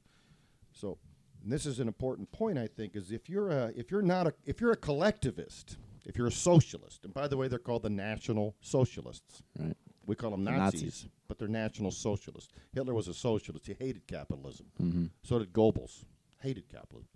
So, 0.72 0.98
and 1.44 1.52
this 1.52 1.66
is 1.66 1.80
an 1.80 1.88
important 1.88 2.32
point, 2.32 2.58
I 2.58 2.68
think, 2.68 2.96
is 2.96 3.12
if 3.12 3.30
you're 3.30 3.50
a 3.50 3.72
if 3.76 3.90
you're 3.92 4.02
not 4.02 4.28
a 4.28 4.34
if 4.46 4.60
you're 4.62 4.72
a 4.72 4.78
collectivist, 4.78 5.78
if 6.06 6.18
you're 6.18 6.28
a 6.28 6.32
socialist, 6.32 7.06
and 7.06 7.14
by 7.14 7.28
the 7.28 7.38
way, 7.38 7.48
they're 7.48 7.60
called 7.60 7.84
the 7.84 7.90
National 7.90 8.56
Socialists. 8.62 9.42
Right. 9.58 9.76
We 10.06 10.16
call 10.16 10.32
them 10.32 10.44
Nazis, 10.44 10.82
Nazis. 10.84 11.08
but 11.28 11.38
they're 11.38 11.48
National 11.48 11.92
Socialists. 11.92 12.52
Hitler 12.74 12.94
was 12.94 13.08
a 13.08 13.14
socialist. 13.14 13.68
He 13.68 13.74
hated 13.74 14.08
capitalism. 14.08 14.66
Mm-hmm. 14.82 15.06
So 15.24 15.38
did 15.40 15.54
Goebbels. 15.54 16.04
Hated 16.42 16.68
capitalism. 16.70 17.10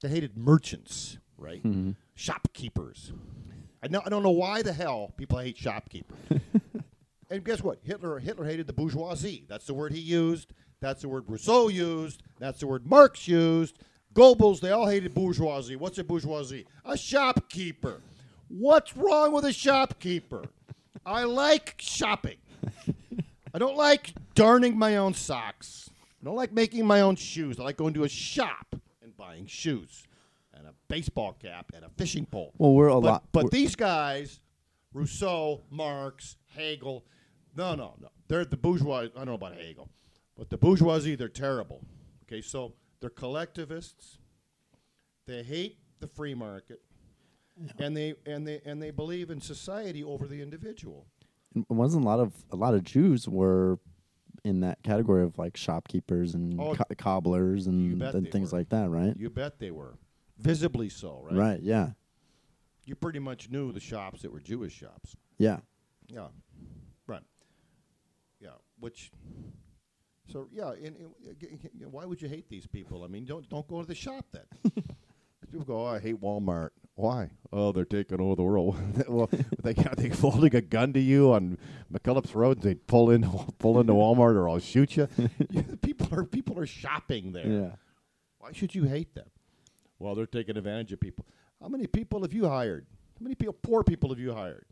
They 0.00 0.08
hated 0.08 0.36
merchants, 0.36 1.18
right? 1.36 1.62
Mm-hmm. 1.62 1.90
Shopkeepers. 2.14 3.12
I, 3.82 3.88
know, 3.88 4.00
I 4.04 4.08
don't 4.08 4.22
know 4.22 4.30
why 4.30 4.62
the 4.62 4.72
hell 4.72 5.12
people 5.16 5.38
hate 5.38 5.56
shopkeepers. 5.58 6.16
and 7.32 7.44
guess 7.44 7.62
what? 7.62 7.78
Hitler 7.82 8.18
Hitler 8.18 8.44
hated 8.44 8.66
the 8.66 8.72
bourgeoisie. 8.72 9.44
That's 9.48 9.66
the 9.66 9.74
word 9.74 9.92
he 9.92 10.00
used. 10.00 10.52
That's 10.80 11.02
the 11.02 11.08
word 11.08 11.24
Rousseau 11.28 11.68
used. 11.68 12.22
That's 12.38 12.60
the 12.60 12.66
word 12.66 12.86
Marx 12.86 13.26
used. 13.26 13.78
Goebbels, 14.14 14.60
they 14.60 14.70
all 14.70 14.86
hated 14.86 15.14
bourgeoisie. 15.14 15.76
What's 15.76 15.98
a 15.98 16.04
bourgeoisie? 16.04 16.66
A 16.84 16.96
shopkeeper. 16.96 18.00
What's 18.48 18.96
wrong 18.96 19.32
with 19.32 19.46
a 19.46 19.52
shopkeeper? 19.52 20.44
I 21.06 21.24
like 21.24 21.76
shopping. 21.78 22.36
I 23.54 23.58
don't 23.58 23.76
like 23.76 24.12
darning 24.34 24.78
my 24.78 24.96
own 24.96 25.14
socks. 25.14 25.88
I 26.20 26.24
don't 26.24 26.36
like 26.36 26.52
making 26.52 26.86
my 26.86 27.00
own 27.00 27.16
shoes. 27.16 27.58
I 27.58 27.64
like 27.64 27.76
going 27.76 27.94
to 27.94 28.04
a 28.04 28.08
shop 28.08 28.76
and 29.02 29.16
buying 29.16 29.46
shoes 29.46 30.04
and 30.54 30.66
a 30.66 30.74
baseball 30.88 31.36
cap 31.40 31.72
and 31.74 31.84
a 31.84 31.88
fishing 31.96 32.26
pole. 32.26 32.52
Well, 32.58 32.74
we're 32.74 32.88
a 32.88 33.00
but, 33.00 33.02
lot. 33.02 33.24
But 33.32 33.50
these 33.50 33.74
guys, 33.74 34.40
Rousseau, 34.92 35.62
Marx, 35.70 36.36
Hegel, 36.54 37.04
no, 37.56 37.74
no, 37.74 37.94
no. 38.00 38.08
They're 38.28 38.44
the 38.44 38.56
bourgeois. 38.56 39.00
I 39.00 39.08
don't 39.14 39.26
know 39.26 39.34
about 39.34 39.56
Hegel, 39.56 39.88
but 40.36 40.50
the 40.50 40.56
bourgeoisie, 40.56 41.14
they're 41.16 41.28
terrible. 41.28 41.84
Okay, 42.24 42.40
so 42.40 42.74
they're 43.00 43.10
collectivists. 43.10 44.18
They 45.26 45.42
hate 45.42 45.78
the 46.00 46.06
free 46.08 46.34
market, 46.34 46.80
and 47.78 47.96
they 47.96 48.14
and 48.26 48.46
they 48.46 48.60
and 48.64 48.82
they 48.82 48.90
believe 48.90 49.30
in 49.30 49.40
society 49.40 50.02
over 50.02 50.26
the 50.26 50.40
individual. 50.42 51.06
it 51.54 51.64
wasn't 51.68 52.04
a 52.04 52.06
lot 52.06 52.20
of 52.20 52.32
a 52.50 52.56
lot 52.56 52.74
of 52.74 52.84
Jews 52.84 53.28
were 53.28 53.78
in 54.44 54.60
that 54.60 54.82
category 54.82 55.22
of 55.22 55.38
like 55.38 55.56
shopkeepers 55.56 56.34
and 56.34 56.58
Oh, 56.60 56.74
co- 56.74 56.84
cobblers 56.98 57.68
and, 57.68 58.02
and 58.02 58.32
things 58.32 58.50
were. 58.50 58.58
like 58.58 58.70
that, 58.70 58.88
right? 58.90 59.14
You 59.16 59.30
bet 59.30 59.60
they 59.60 59.70
were, 59.70 59.94
visibly 60.38 60.88
so, 60.88 61.20
right? 61.22 61.36
Right. 61.36 61.60
Yeah. 61.62 61.90
You 62.84 62.96
pretty 62.96 63.20
much 63.20 63.48
knew 63.50 63.70
the 63.70 63.78
shops 63.78 64.22
that 64.22 64.32
were 64.32 64.40
Jewish 64.40 64.72
shops. 64.72 65.14
Yeah. 65.38 65.58
Yeah. 66.08 66.26
Yeah, 66.26 66.26
which. 68.82 69.10
So 70.30 70.48
yeah, 70.52 70.70
and, 70.72 70.96
and, 70.96 71.38
g- 71.40 71.58
g- 71.62 71.84
why 71.90 72.04
would 72.04 72.20
you 72.22 72.28
hate 72.28 72.48
these 72.48 72.66
people? 72.66 73.04
I 73.04 73.06
mean, 73.06 73.24
don't 73.24 73.48
don't 73.48 73.66
go 73.66 73.80
to 73.80 73.86
the 73.86 73.94
shop 73.94 74.26
then. 74.32 74.72
people 75.50 75.64
go, 75.66 75.82
oh, 75.86 75.86
I 75.86 76.00
hate 76.00 76.20
Walmart. 76.20 76.70
Why? 76.94 77.30
Oh, 77.52 77.72
they're 77.72 77.84
taking 77.84 78.20
over 78.20 78.36
the 78.36 78.42
world. 78.42 78.76
well, 79.08 79.30
they 79.62 79.74
got 79.74 79.96
they 79.96 80.08
holding 80.08 80.54
a 80.54 80.60
gun 80.60 80.92
to 80.92 81.00
you 81.00 81.32
on 81.32 81.58
McKillop's 81.92 82.34
Road. 82.34 82.58
And 82.58 82.64
they 82.64 82.74
pull 82.74 83.10
in 83.10 83.22
pull 83.58 83.80
into 83.80 83.92
Walmart, 83.92 84.34
or 84.34 84.48
I'll 84.48 84.58
shoot 84.58 84.96
you. 84.96 85.08
people 85.82 86.08
are 86.12 86.24
people 86.24 86.58
are 86.58 86.66
shopping 86.66 87.32
there. 87.32 87.46
Yeah. 87.46 87.70
Why 88.38 88.52
should 88.52 88.74
you 88.74 88.84
hate 88.84 89.14
them? 89.14 89.28
Well, 89.98 90.14
they're 90.14 90.26
taking 90.26 90.56
advantage 90.56 90.92
of 90.92 91.00
people. 91.00 91.24
How 91.60 91.68
many 91.68 91.86
people 91.86 92.22
have 92.22 92.32
you 92.32 92.48
hired? 92.48 92.86
How 93.18 93.22
many 93.22 93.36
people, 93.36 93.54
poor 93.62 93.84
people 93.84 94.10
have 94.10 94.18
you 94.18 94.34
hired? 94.34 94.66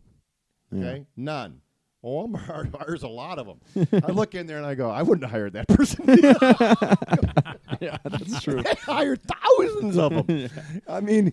Yeah. 0.73 0.81
Okay, 0.87 1.07
none. 1.17 1.61
Oh, 2.03 2.27
well, 2.27 2.29
Walmart 2.29 2.75
hires 2.79 3.03
a 3.03 3.09
lot 3.09 3.39
of 3.39 3.47
them. 3.47 3.89
I 4.07 4.13
look 4.13 4.35
in 4.35 4.47
there 4.47 4.57
and 4.57 4.67
I 4.67 4.75
go, 4.75 4.91
I 4.91 5.03
wouldn't 5.03 5.23
have 5.23 5.31
hired 5.31 5.53
that 5.55 5.69
person. 5.69 6.05
yeah, 7.81 7.99
that's 8.05 8.43
true. 8.43 8.63
they 8.63 8.75
hire 8.75 9.17
thousands 9.17 9.99
of 9.99 10.27
them. 10.27 10.49
I 10.89 11.01
mean, 11.01 11.33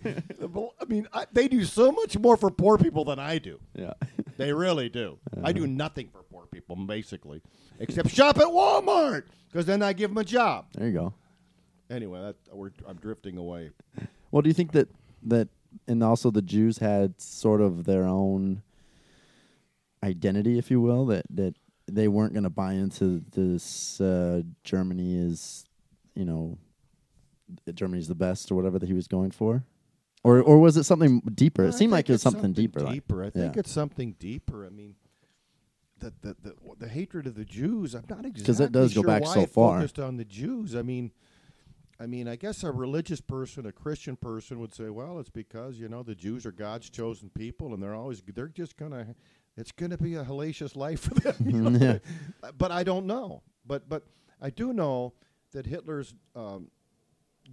I 0.81 0.85
mean, 0.85 1.07
I, 1.13 1.25
they 1.31 1.47
do 1.47 1.63
so 1.63 1.91
much 1.91 2.17
more 2.17 2.37
for 2.37 2.49
poor 2.51 2.77
people 2.77 3.05
than 3.05 3.19
I 3.19 3.37
do. 3.37 3.59
Yeah. 3.73 3.93
They 4.37 4.53
really 4.53 4.89
do. 4.89 5.19
Uh-huh. 5.35 5.47
I 5.47 5.51
do 5.51 5.65
nothing 5.67 6.09
for 6.09 6.23
poor 6.23 6.45
people, 6.47 6.75
basically, 6.75 7.41
except 7.79 8.09
shop 8.09 8.37
at 8.37 8.45
Walmart 8.45 9.23
because 9.51 9.65
then 9.65 9.81
I 9.81 9.93
give 9.93 10.11
them 10.11 10.17
a 10.17 10.25
job. 10.25 10.65
There 10.73 10.87
you 10.87 10.93
go. 10.93 11.13
Anyway, 11.89 12.19
that, 12.21 12.35
we're, 12.53 12.71
I'm 12.87 12.97
drifting 12.97 13.37
away. 13.37 13.71
Well, 14.31 14.41
do 14.41 14.49
you 14.49 14.53
think 14.53 14.73
that 14.73 14.89
that 15.23 15.47
and 15.87 16.03
also 16.03 16.31
the 16.31 16.41
Jews 16.41 16.77
had 16.79 17.19
sort 17.19 17.61
of 17.61 17.85
their 17.85 18.03
own 18.03 18.61
identity, 20.03 20.57
if 20.57 20.69
you 20.71 20.81
will, 20.81 21.05
that 21.07 21.25
that 21.31 21.55
they 21.87 22.07
weren't 22.07 22.33
going 22.33 22.43
to 22.43 22.49
buy 22.49 22.73
into 22.73 23.23
this 23.31 23.99
uh, 24.01 24.41
Germany 24.63 25.15
is, 25.15 25.65
you 26.15 26.25
know, 26.25 26.57
Germany's 27.73 28.07
the 28.07 28.15
best 28.15 28.51
or 28.51 28.55
whatever 28.55 28.77
that 28.79 28.87
he 28.87 28.93
was 28.93 29.07
going 29.07 29.31
for, 29.31 29.63
or 30.23 30.41
or 30.41 30.59
was 30.59 30.77
it 30.77 30.83
something 30.83 31.21
deeper? 31.33 31.65
It 31.65 31.73
seemed 31.73 31.91
like 31.91 32.09
it 32.09 32.13
was 32.13 32.25
it's 32.25 32.31
something, 32.31 32.53
deeper. 32.53 32.81
like- 32.81 32.93
Deeper. 32.93 33.23
I 33.23 33.29
think 33.29 33.55
yeah. 33.55 33.59
it's 33.59 33.71
something 33.71 34.15
deeper. 34.19 34.65
I 34.65 34.69
mean, 34.69 34.95
the 35.99 36.13
the 36.21 36.35
the, 36.41 36.55
the 36.79 36.87
hatred 36.89 37.27
of 37.27 37.35
the 37.35 37.45
Jews. 37.45 37.95
I'm 37.95 38.05
not 38.09 38.25
exactly 38.25 38.41
because 38.41 38.59
it 38.59 38.71
does 38.71 38.93
go 38.93 39.03
back 39.03 39.25
so 39.25 39.45
far. 39.45 39.77
Focused 39.79 39.99
on 39.99 40.17
the 40.17 40.25
Jews. 40.25 40.75
I 40.75 40.81
mean. 40.81 41.11
I 41.99 42.05
mean, 42.05 42.27
I 42.27 42.35
guess 42.35 42.63
a 42.63 42.71
religious 42.71 43.21
person, 43.21 43.65
a 43.65 43.71
Christian 43.71 44.17
person, 44.17 44.59
would 44.59 44.71
say, 44.71 44.91
"Well, 44.91 45.17
it's 45.19 45.31
because 45.31 45.79
you 45.79 45.89
know 45.89 46.03
the 46.03 46.13
Jews 46.13 46.45
are 46.45 46.51
God's 46.51 46.91
chosen 46.91 47.31
people, 47.31 47.73
and 47.73 47.81
they're 47.81 47.95
always 47.95 48.21
they're 48.35 48.47
just 48.47 48.77
gonna, 48.77 49.15
it's 49.57 49.71
gonna 49.71 49.97
be 49.97 50.15
a 50.15 50.23
hellacious 50.23 50.75
life 50.75 51.01
for 51.01 51.13
them." 51.15 51.35
you 51.45 51.69
know? 51.69 51.79
Yeah. 51.79 52.51
But 52.57 52.71
I 52.71 52.83
don't 52.83 53.05
know. 53.07 53.41
But 53.65 53.89
but 53.89 54.03
I 54.41 54.49
do 54.49 54.71
know 54.73 55.13
that 55.51 55.65
Hitler's 55.65 56.13
um, 56.35 56.69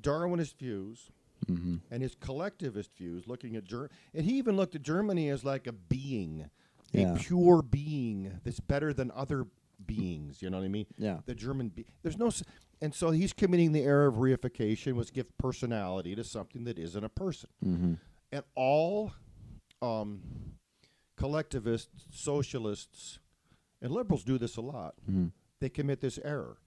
Darwinist 0.01 0.59
views 0.59 1.11
Mhm. 1.47 1.81
and 1.91 2.03
his 2.03 2.15
collectivist 2.15 2.95
views, 2.97 3.27
looking 3.27 3.55
at 3.57 3.65
Germany, 3.65 3.91
and 4.15 4.25
he 4.25 4.39
even 4.39 4.57
looked 4.57 4.75
at 4.75 4.83
Germany 4.83 5.29
as 5.29 5.45
like 5.45 5.67
a 5.67 5.73
being, 5.73 6.49
Yeah. 6.93 7.15
a 7.15 7.19
pure 7.19 7.61
being 7.63 8.41
that's 8.45 8.61
better 8.61 8.93
than 8.95 9.11
other 9.11 9.47
beings. 9.85 10.41
You 10.41 10.49
know 10.51 10.59
what 10.59 10.65
I 10.65 10.69
mean? 10.69 10.87
Yeah. 10.97 11.21
The 11.27 11.35
German, 11.35 11.69
be- 11.69 11.85
there's 12.03 12.17
no, 12.17 12.29
s- 12.29 12.45
and 12.81 12.95
so 12.95 13.11
he's 13.11 13.33
committing 13.35 13.73
the 13.73 13.83
error 13.83 14.07
of 14.07 14.15
reification, 14.15 14.95
was 14.95 15.11
give 15.11 15.37
personality 15.37 16.15
to 16.15 16.25
something 16.25 16.65
that 16.65 16.79
isn't 16.79 17.05
a 17.05 17.09
person. 17.11 17.51
Mhm. 17.63 17.99
And 18.33 18.45
all 18.55 19.13
um, 19.83 20.23
collectivists, 21.17 22.07
socialists, 22.11 23.19
and 23.81 23.93
liberals 23.93 24.25
do 24.25 24.39
this 24.39 24.57
a 24.57 24.61
lot. 24.61 24.95
Mhm. 25.09 25.33
They 25.61 25.69
commit 25.69 26.01
this 26.01 26.19
error. 26.19 26.59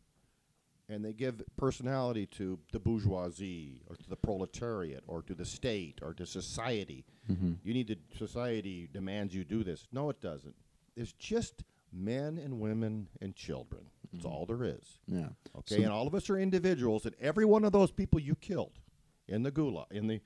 And 0.89 1.03
they 1.03 1.11
give 1.11 1.43
personality 1.57 2.25
to 2.27 2.59
the 2.71 2.79
bourgeoisie 2.79 3.81
or 3.87 3.97
to 3.97 4.09
the 4.09 4.15
proletariat 4.15 5.03
or 5.05 5.21
to 5.23 5.35
the 5.35 5.43
state 5.43 5.99
or 6.01 6.13
to 6.13 6.25
society. 6.25 7.05
Mhm. 7.29 7.57
You 7.61 7.73
need 7.73 7.87
to, 7.87 7.97
society 8.17 8.87
demands 8.87 9.35
you 9.35 9.43
do 9.43 9.65
this. 9.65 9.85
No, 9.91 10.09
it 10.09 10.21
doesn't. 10.21 10.55
It's 10.95 11.11
just 11.11 11.65
men 11.91 12.37
and 12.37 12.61
women 12.61 13.09
and 13.19 13.35
children. 13.35 13.89
That's 14.13 14.23
all 14.23 14.45
there 14.45 14.63
is. 14.63 14.99
Yeah. 15.07 15.29
Okay, 15.57 15.75
So- 15.75 15.81
and 15.83 15.91
all 15.91 16.07
of 16.07 16.15
us 16.15 16.29
are 16.29 16.39
individuals, 16.39 17.05
and 17.05 17.15
every 17.19 17.43
one 17.43 17.65
of 17.65 17.73
those 17.73 17.91
people 17.91 18.21
you 18.21 18.35
killed 18.35 18.79
in 19.27 19.43
the 19.43 19.51
Gulag, 19.51 19.91
in 19.91 20.07
the 20.07 20.21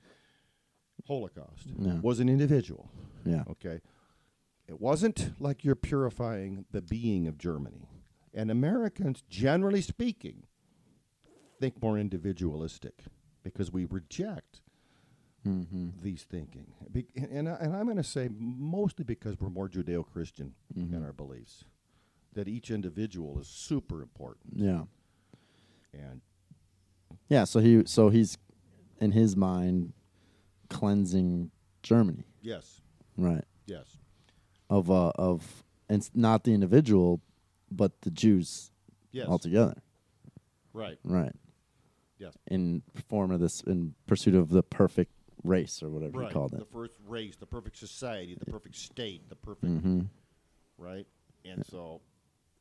Holocaust, 1.08 1.66
Yeah. 1.76 1.98
was 2.00 2.20
an 2.20 2.28
individual. 2.28 2.88
Yeah. 3.24 3.42
Okay, 3.48 3.80
it 4.68 4.80
wasn't 4.80 5.32
like 5.40 5.64
you're 5.64 5.74
purifying 5.74 6.64
the 6.70 6.80
being 6.82 7.26
of 7.26 7.38
Germany. 7.38 7.88
And 8.34 8.50
Americans, 8.50 9.22
generally 9.28 9.82
speaking, 9.82 10.44
think 11.60 11.80
more 11.82 11.98
individualistic 11.98 13.00
because 13.42 13.70
we 13.72 13.84
reject 13.84 14.60
Mhm. 15.44 16.00
these 16.00 16.22
thinking. 16.22 16.72
Be- 16.90 17.08
and, 17.16 17.48
I, 17.48 17.54
and 17.56 17.74
I'm 17.74 17.84
going 17.86 17.96
to 17.96 18.04
say 18.04 18.28
mostly 18.32 19.04
because 19.04 19.40
we're 19.40 19.50
more 19.50 19.68
Judeo-Christian 19.68 20.54
Mm-hmm. 20.74 20.94
in 20.94 21.02
our 21.04 21.12
beliefs, 21.12 21.64
that 22.32 22.46
each 22.48 22.70
individual 22.70 23.38
is 23.40 23.48
super 23.48 24.00
important. 24.02 24.54
Yeah. 24.56 24.84
And 25.92 26.22
Yeah. 27.28 27.44
So 27.44 27.60
he 27.60 27.82
so 27.86 28.08
he's 28.08 28.38
in 29.00 29.12
his 29.12 29.36
mind 29.36 29.92
cleansing 30.68 31.50
Germany, 31.82 32.24
yes, 32.40 32.80
right? 33.18 33.44
yes, 33.66 33.98
Of 34.72 34.90
uh 34.90 35.12
of 35.16 35.64
and 35.88 36.08
not 36.14 36.44
the 36.44 36.52
individual, 36.54 37.20
but 37.70 37.92
the 38.02 38.10
Jews 38.10 38.70
yes, 39.10 39.28
altogether, 39.28 39.82
right, 40.72 40.98
right? 41.04 41.32
yes, 42.18 42.32
In 42.50 42.82
form 43.08 43.30
of 43.32 43.40
this 43.40 43.60
in 43.60 43.94
pursuit 44.06 44.34
of 44.34 44.48
the 44.48 44.62
perfect 44.62 45.12
race 45.44 45.82
or 45.82 45.90
whatever 45.90 46.20
right. 46.20 46.28
you 46.28 46.32
called 46.32 46.52
The 46.52 46.62
it. 46.62 46.68
first 46.72 46.94
race, 47.06 47.36
the 47.36 47.46
perfect 47.46 47.76
society, 47.76 48.34
the 48.38 48.50
perfect 48.50 48.76
state, 48.76 49.28
the 49.28 49.36
perfect 49.36 49.72
Mm-hmm. 49.72 50.00
right. 50.78 51.06
And 51.44 51.66
so, 51.66 52.00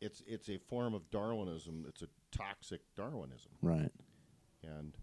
it's 0.01 0.21
it's 0.27 0.49
a 0.49 0.57
form 0.57 0.93
of 0.93 1.09
Darwinism. 1.11 1.85
It's 1.87 2.01
a 2.01 2.07
toxic 2.35 2.81
Darwinism. 2.97 3.51
Right. 3.61 3.91
and 4.63 4.97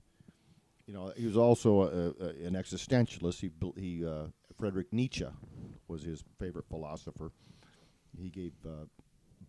you 0.87 0.93
know 0.95 1.13
he 1.17 1.25
was 1.27 1.37
also 1.37 1.83
a, 1.83 2.25
a, 2.25 2.29
an 2.47 2.55
existentialist. 2.55 3.41
He 3.41 3.51
he 3.81 4.05
uh, 4.05 4.27
Friedrich 4.59 4.93
Nietzsche 4.93 5.27
was 5.87 6.03
his 6.03 6.25
favorite 6.39 6.67
philosopher. 6.69 7.33
He 8.17 8.31
gave 8.31 8.53
uh, 8.67 8.87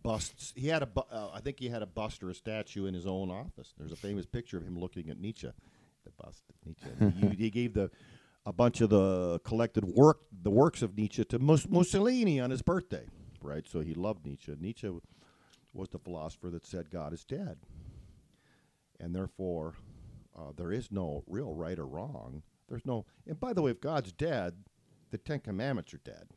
busts. 0.02 0.52
He 0.56 0.68
had 0.68 0.82
a 0.82 0.86
bu- 0.86 1.02
uh, 1.10 1.30
I 1.34 1.40
think 1.40 1.58
he 1.58 1.68
had 1.68 1.82
a 1.82 1.86
bust 1.86 2.22
or 2.22 2.30
a 2.30 2.34
statue 2.34 2.86
in 2.86 2.94
his 2.94 3.06
own 3.06 3.30
office. 3.30 3.74
There's 3.76 3.92
a 3.92 3.96
famous 3.96 4.26
picture 4.26 4.56
of 4.56 4.64
him 4.64 4.78
looking 4.78 5.10
at 5.10 5.18
Nietzsche, 5.20 5.50
the 6.04 6.10
bust 6.22 6.44
of 6.48 6.56
Nietzsche. 6.64 7.28
he, 7.36 7.44
he 7.44 7.50
gave 7.50 7.74
the 7.74 7.90
a 8.46 8.52
bunch 8.52 8.80
of 8.80 8.90
the 8.90 9.38
collected 9.44 9.84
work 9.84 10.20
the 10.42 10.50
works 10.50 10.82
of 10.82 10.96
Nietzsche 10.96 11.24
to 11.24 11.38
Mus- 11.38 11.68
Mussolini 11.68 12.40
on 12.40 12.50
his 12.50 12.62
birthday. 12.62 13.06
Right, 13.42 13.66
so 13.66 13.80
he 13.80 13.94
loved 13.94 14.24
Nietzsche. 14.24 14.54
Nietzsche 14.60 14.90
was 15.72 15.88
the 15.88 15.98
philosopher 15.98 16.50
that 16.50 16.66
said 16.66 16.90
God 16.90 17.12
is 17.12 17.24
dead 17.24 17.58
and 19.00 19.14
therefore 19.14 19.74
uh, 20.38 20.52
there 20.56 20.70
is 20.70 20.92
no 20.92 21.24
real 21.26 21.54
right 21.54 21.78
or 21.78 21.86
wrong. 21.86 22.42
There's 22.68 22.86
no, 22.86 23.06
and 23.26 23.40
by 23.40 23.52
the 23.52 23.62
way, 23.62 23.72
if 23.72 23.80
God's 23.80 24.12
dead, 24.12 24.54
the 25.10 25.18
Ten 25.18 25.40
Commandments 25.40 25.92
are 25.94 25.98
dead. 25.98 26.28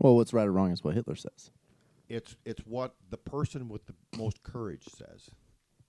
Well, 0.00 0.14
what's 0.16 0.32
right 0.32 0.46
or 0.46 0.52
wrong 0.52 0.70
is 0.70 0.84
what 0.84 0.94
Hitler 0.94 1.16
says. 1.16 1.50
It's 2.08 2.36
it's 2.44 2.62
what 2.64 2.94
the 3.10 3.16
person 3.18 3.68
with 3.68 3.86
the 3.86 3.94
most 4.16 4.42
courage 4.42 4.84
says, 4.96 5.30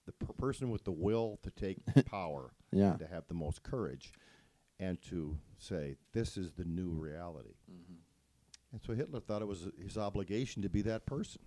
the 0.06 0.12
per- 0.12 0.32
person 0.34 0.70
with 0.70 0.84
the 0.84 0.92
will 0.92 1.38
to 1.42 1.50
take 1.50 1.78
power, 2.06 2.52
Yeah. 2.72 2.90
and 2.90 2.98
to 2.98 3.06
have 3.06 3.24
the 3.28 3.34
most 3.34 3.62
courage, 3.62 4.12
and 4.78 5.00
to 5.02 5.38
say 5.58 5.96
this 6.12 6.36
is 6.36 6.52
the 6.52 6.64
new 6.64 6.90
reality. 6.90 7.54
Mm-hmm. 7.70 7.94
And 8.72 8.80
so 8.86 8.94
Hitler 8.94 9.20
thought 9.20 9.42
it 9.42 9.48
was 9.48 9.68
his 9.82 9.96
obligation 9.96 10.62
to 10.62 10.68
be 10.68 10.82
that 10.82 11.06
person. 11.06 11.40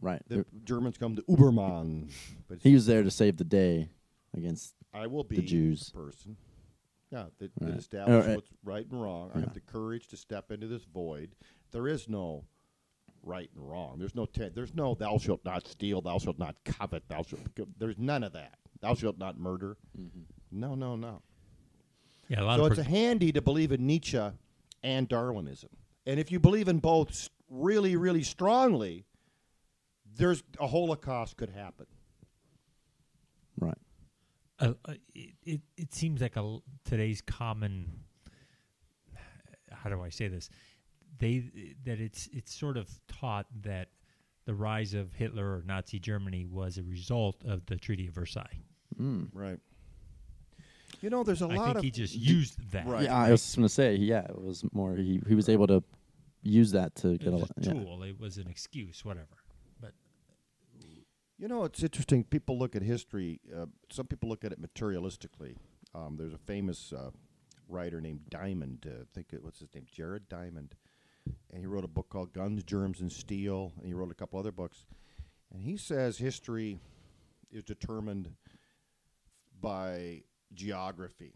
Right. 0.00 0.22
The 0.28 0.44
Germans 0.64 0.96
come 0.98 1.16
to 1.16 1.22
Ubermann, 1.22 2.10
but 2.48 2.58
he 2.62 2.74
was 2.74 2.86
there 2.86 3.02
to 3.02 3.10
save 3.10 3.36
the 3.38 3.44
day 3.44 3.88
against. 4.36 4.74
I 4.94 5.06
will 5.08 5.24
be 5.24 5.36
the 5.36 5.42
Jews. 5.42 5.90
person. 5.90 6.36
Yeah, 7.10 7.26
that, 7.38 7.50
Right. 7.60 7.70
that 7.70 7.78
establish 7.78 8.26
Uh, 8.26 8.30
uh, 8.30 8.34
what's 8.34 8.50
right 8.62 8.86
and 8.90 9.00
wrong. 9.02 9.30
I 9.34 9.40
have 9.40 9.54
the 9.54 9.60
courage 9.60 10.08
to 10.08 10.16
step 10.16 10.50
into 10.52 10.66
this 10.66 10.84
void. 10.84 11.34
There 11.70 11.88
is 11.88 12.08
no 12.08 12.44
right 13.22 13.50
and 13.54 13.68
wrong. 13.68 13.98
There's 13.98 14.14
no 14.14 14.26
te- 14.26 14.48
there's 14.50 14.74
no 14.74 14.94
thou 14.94 15.18
shalt 15.18 15.44
not 15.44 15.66
steal, 15.66 16.00
thou 16.02 16.18
shalt 16.18 16.38
not 16.38 16.62
covet, 16.64 17.08
thou 17.08 17.22
shalt. 17.22 17.42
There's 17.78 17.98
none 17.98 18.22
of 18.24 18.32
that. 18.34 18.58
Thou 18.80 18.94
shalt 18.94 19.18
not 19.18 19.38
murder. 19.38 19.76
No, 20.50 20.74
no, 20.74 20.96
no. 20.96 21.22
Yeah, 22.28 22.42
a 22.42 22.44
lot 22.44 22.58
So 22.58 22.66
of 22.66 22.72
it's 22.72 22.80
per- 22.82 22.86
a 22.86 22.90
handy 22.90 23.32
to 23.32 23.40
believe 23.42 23.72
in 23.72 23.86
Nietzsche 23.86 24.20
and 24.82 25.08
Darwinism. 25.08 25.70
And 26.06 26.20
if 26.20 26.30
you 26.30 26.38
believe 26.38 26.68
in 26.68 26.78
both 26.78 27.10
s- 27.10 27.30
really, 27.48 27.96
really 27.96 28.22
strongly, 28.22 29.06
there's 30.14 30.42
a 30.60 30.66
Holocaust 30.66 31.36
could 31.36 31.50
happen. 31.50 31.86
Right. 34.60 34.70
uh, 34.86 34.90
uh, 34.90 34.94
it, 35.14 35.30
it 35.44 35.60
it 35.76 35.94
seems 35.94 36.20
like 36.20 36.36
a 36.36 36.40
l- 36.40 36.62
today's 36.84 37.20
common 37.20 38.00
how 39.70 39.90
do 39.90 40.02
I 40.02 40.08
say 40.10 40.28
this 40.28 40.50
they 41.18 41.44
that 41.84 42.00
it's 42.00 42.28
it's 42.32 42.54
sort 42.54 42.76
of 42.76 42.88
taught 43.08 43.46
that 43.62 43.88
the 44.44 44.54
rise 44.54 44.94
of 44.94 45.12
Hitler 45.12 45.44
or 45.44 45.62
Nazi 45.66 45.98
Germany 45.98 46.46
was 46.46 46.78
a 46.78 46.82
result 46.82 47.36
of 47.44 47.66
the 47.66 47.76
Treaty 47.76 48.06
of 48.08 48.14
Versailles. 48.14 48.60
Mm. 48.98 49.28
Right. 49.34 49.58
You 51.02 51.10
know, 51.10 51.22
there's 51.22 51.42
a 51.42 51.46
I 51.46 51.54
lot 51.54 51.56
of. 51.56 51.60
I 51.60 51.64
think 51.66 51.76
of 51.78 51.84
he 51.84 51.90
just 51.90 52.14
used 52.14 52.70
that. 52.72 52.86
Right. 52.86 53.04
yeah, 53.04 53.16
I 53.16 53.30
was 53.30 53.42
just 53.42 53.56
gonna 53.56 53.68
say, 53.68 53.94
yeah, 53.96 54.24
it 54.24 54.40
was 54.40 54.64
more 54.72 54.96
he 54.96 55.20
he 55.28 55.34
was 55.34 55.48
able 55.48 55.66
to 55.66 55.82
use 56.42 56.72
that 56.72 56.94
to 56.96 57.10
It 57.10 57.20
get 57.20 57.28
a 57.28 57.32
was 57.32 57.40
lot. 57.42 57.50
a 57.58 57.60
Yeah. 57.62 57.72
tool. 57.74 58.02
It 58.04 58.18
was 58.18 58.38
an 58.38 58.48
excuse, 58.48 59.04
whatever. 59.04 59.26
You 61.40 61.46
know, 61.46 61.62
it's 61.62 61.84
interesting. 61.84 62.24
People 62.24 62.58
look 62.58 62.74
at 62.74 62.82
history. 62.82 63.40
Uh, 63.56 63.66
some 63.90 64.08
people 64.08 64.28
look 64.28 64.44
at 64.44 64.50
it 64.50 64.60
materialistically. 64.60 65.54
Um, 65.94 66.16
there's 66.18 66.34
a 66.34 66.38
famous 66.38 66.92
uh, 66.92 67.10
writer 67.68 68.00
named 68.00 68.22
Diamond. 68.28 68.84
Uh, 68.84 69.02
I 69.02 69.04
think 69.14 69.28
it 69.32 69.44
what's 69.44 69.60
his 69.60 69.72
name, 69.72 69.86
Jared 69.90 70.28
Diamond, 70.28 70.74
and 71.52 71.60
he 71.60 71.66
wrote 71.66 71.84
a 71.84 71.88
book 71.88 72.08
called 72.08 72.32
Guns, 72.32 72.64
Germs, 72.64 73.00
and 73.00 73.12
Steel. 73.12 73.72
And 73.78 73.86
he 73.86 73.94
wrote 73.94 74.10
a 74.10 74.16
couple 74.16 74.40
other 74.40 74.50
books. 74.50 74.86
And 75.52 75.62
he 75.62 75.76
says 75.76 76.18
history 76.18 76.80
is 77.52 77.62
determined 77.62 78.32
by 79.60 80.22
geography. 80.54 81.34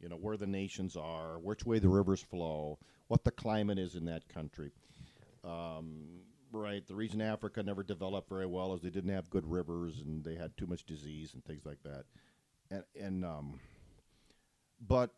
You 0.00 0.08
know 0.08 0.16
where 0.16 0.38
the 0.38 0.46
nations 0.46 0.96
are, 0.96 1.38
which 1.38 1.66
way 1.66 1.80
the 1.80 1.88
rivers 1.88 2.22
flow, 2.22 2.78
what 3.08 3.24
the 3.24 3.30
climate 3.30 3.78
is 3.78 3.94
in 3.94 4.06
that 4.06 4.26
country. 4.26 4.72
Um, 5.44 6.22
right. 6.54 6.86
The 6.86 6.94
reason 6.94 7.20
Africa 7.20 7.62
never 7.62 7.82
developed 7.82 8.28
very 8.28 8.46
well 8.46 8.74
is 8.74 8.80
they 8.82 8.90
didn't 8.90 9.12
have 9.14 9.28
good 9.30 9.46
rivers 9.50 10.00
and 10.00 10.24
they 10.24 10.36
had 10.36 10.56
too 10.56 10.66
much 10.66 10.84
disease 10.84 11.34
and 11.34 11.44
things 11.44 11.66
like 11.66 11.82
that. 11.82 12.04
And, 12.70 12.84
and 12.98 13.24
um, 13.24 13.60
but 14.86 15.10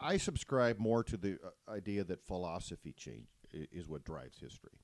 I- 0.00 0.16
subscribe 0.18 0.78
more 0.78 1.02
to 1.04 1.16
the 1.16 1.38
uh, 1.44 1.70
idea 1.70 2.04
that 2.04 2.26
philosophy 2.26 2.92
change 2.92 3.26
is 3.52 3.88
what 3.88 4.04
drives 4.04 4.38
history. 4.40 4.78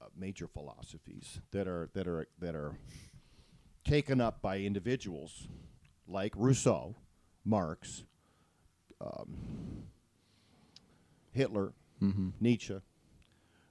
Uh, 0.00 0.06
major 0.16 0.46
philosophies 0.46 1.40
that 1.50 1.66
are 1.66 1.90
that 1.92 2.06
are 2.06 2.28
that 2.38 2.54
are 2.54 2.78
taken 3.84 4.20
up 4.20 4.40
by 4.40 4.58
individuals 4.60 5.48
like 6.06 6.32
Rousseau, 6.36 6.94
Marx, 7.44 8.04
um, 9.00 9.82
Hitler, 11.32 11.72
Mm-hmm. 12.00 12.28
Nietzsche, 12.40 12.80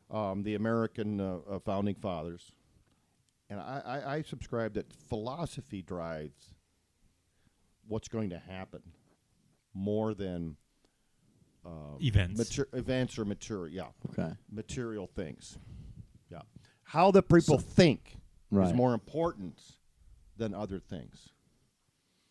um, 0.10 0.44
the 0.44 0.56
American 0.56 1.20
uh, 1.20 1.38
uh, 1.50 1.60
founding 1.60 1.96
fathers, 1.96 2.52
and 3.50 3.60
I, 3.60 3.82
I, 3.86 4.14
I 4.16 4.22
subscribe 4.22 4.74
that 4.76 4.92
philosophy 4.94 5.82
drives 5.82 6.54
what's 7.88 8.08
going 8.08 8.30
to 8.32 8.40
happen 8.40 8.82
more 9.74 10.14
than 10.14 10.56
uh, 11.66 11.70
events. 12.00 12.38
mater- 12.38 12.70
events 12.74 13.18
or 13.18 13.26
material. 13.26 13.70
Yeah, 13.74 14.10
Okay. 14.20 14.34
material 14.52 15.08
things. 15.08 15.58
Yeah, 16.32 16.42
how 16.84 17.12
the 17.12 17.22
people 17.24 17.58
think 17.60 18.16
Right. 18.50 18.68
is 18.70 18.74
more 18.74 18.94
important 18.94 19.60
than 20.38 20.54
other 20.54 20.80
things. 20.80 21.30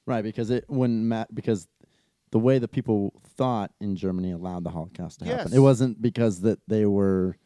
Right, 0.07 0.23
because 0.23 0.51
it 0.51 0.65
when 0.69 1.09
Matt 1.09 1.35
because 1.35 1.67
the 2.31 2.39
way 2.39 2.59
the 2.59 2.69
people 2.69 3.13
thought 3.37 3.73
in 3.81 3.97
Germany 3.97 4.33
allowed 4.33 4.65
the 4.65 4.71
Holocaust 4.71 5.19
to 5.21 5.25
happen. 5.27 5.47
Yes. 5.49 5.53
It 5.55 5.59
wasn't 5.61 6.01
because 6.01 6.41
that 6.43 6.59
they 6.69 6.87
were 6.87 7.37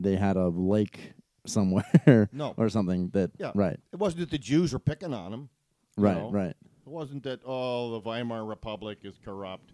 they 0.00 0.16
had 0.16 0.36
a 0.36 0.48
lake 0.48 1.12
somewhere 1.46 2.28
No. 2.32 2.54
or 2.56 2.68
something 2.68 3.10
that 3.10 3.30
Yeah, 3.38 3.52
right. 3.54 3.78
It 3.92 3.98
wasn't 3.98 4.20
that 4.20 4.30
the 4.30 4.38
Jews 4.38 4.72
were 4.72 4.78
picking 4.78 5.14
on 5.14 5.30
them. 5.30 5.48
Right, 5.96 6.16
know. 6.16 6.30
right. 6.30 6.54
It 6.86 6.90
wasn't 6.90 7.22
that 7.24 7.40
oh 7.44 7.92
the 7.92 8.00
Weimar 8.00 8.44
Republic 8.44 8.98
is 9.02 9.18
corrupt. 9.24 9.72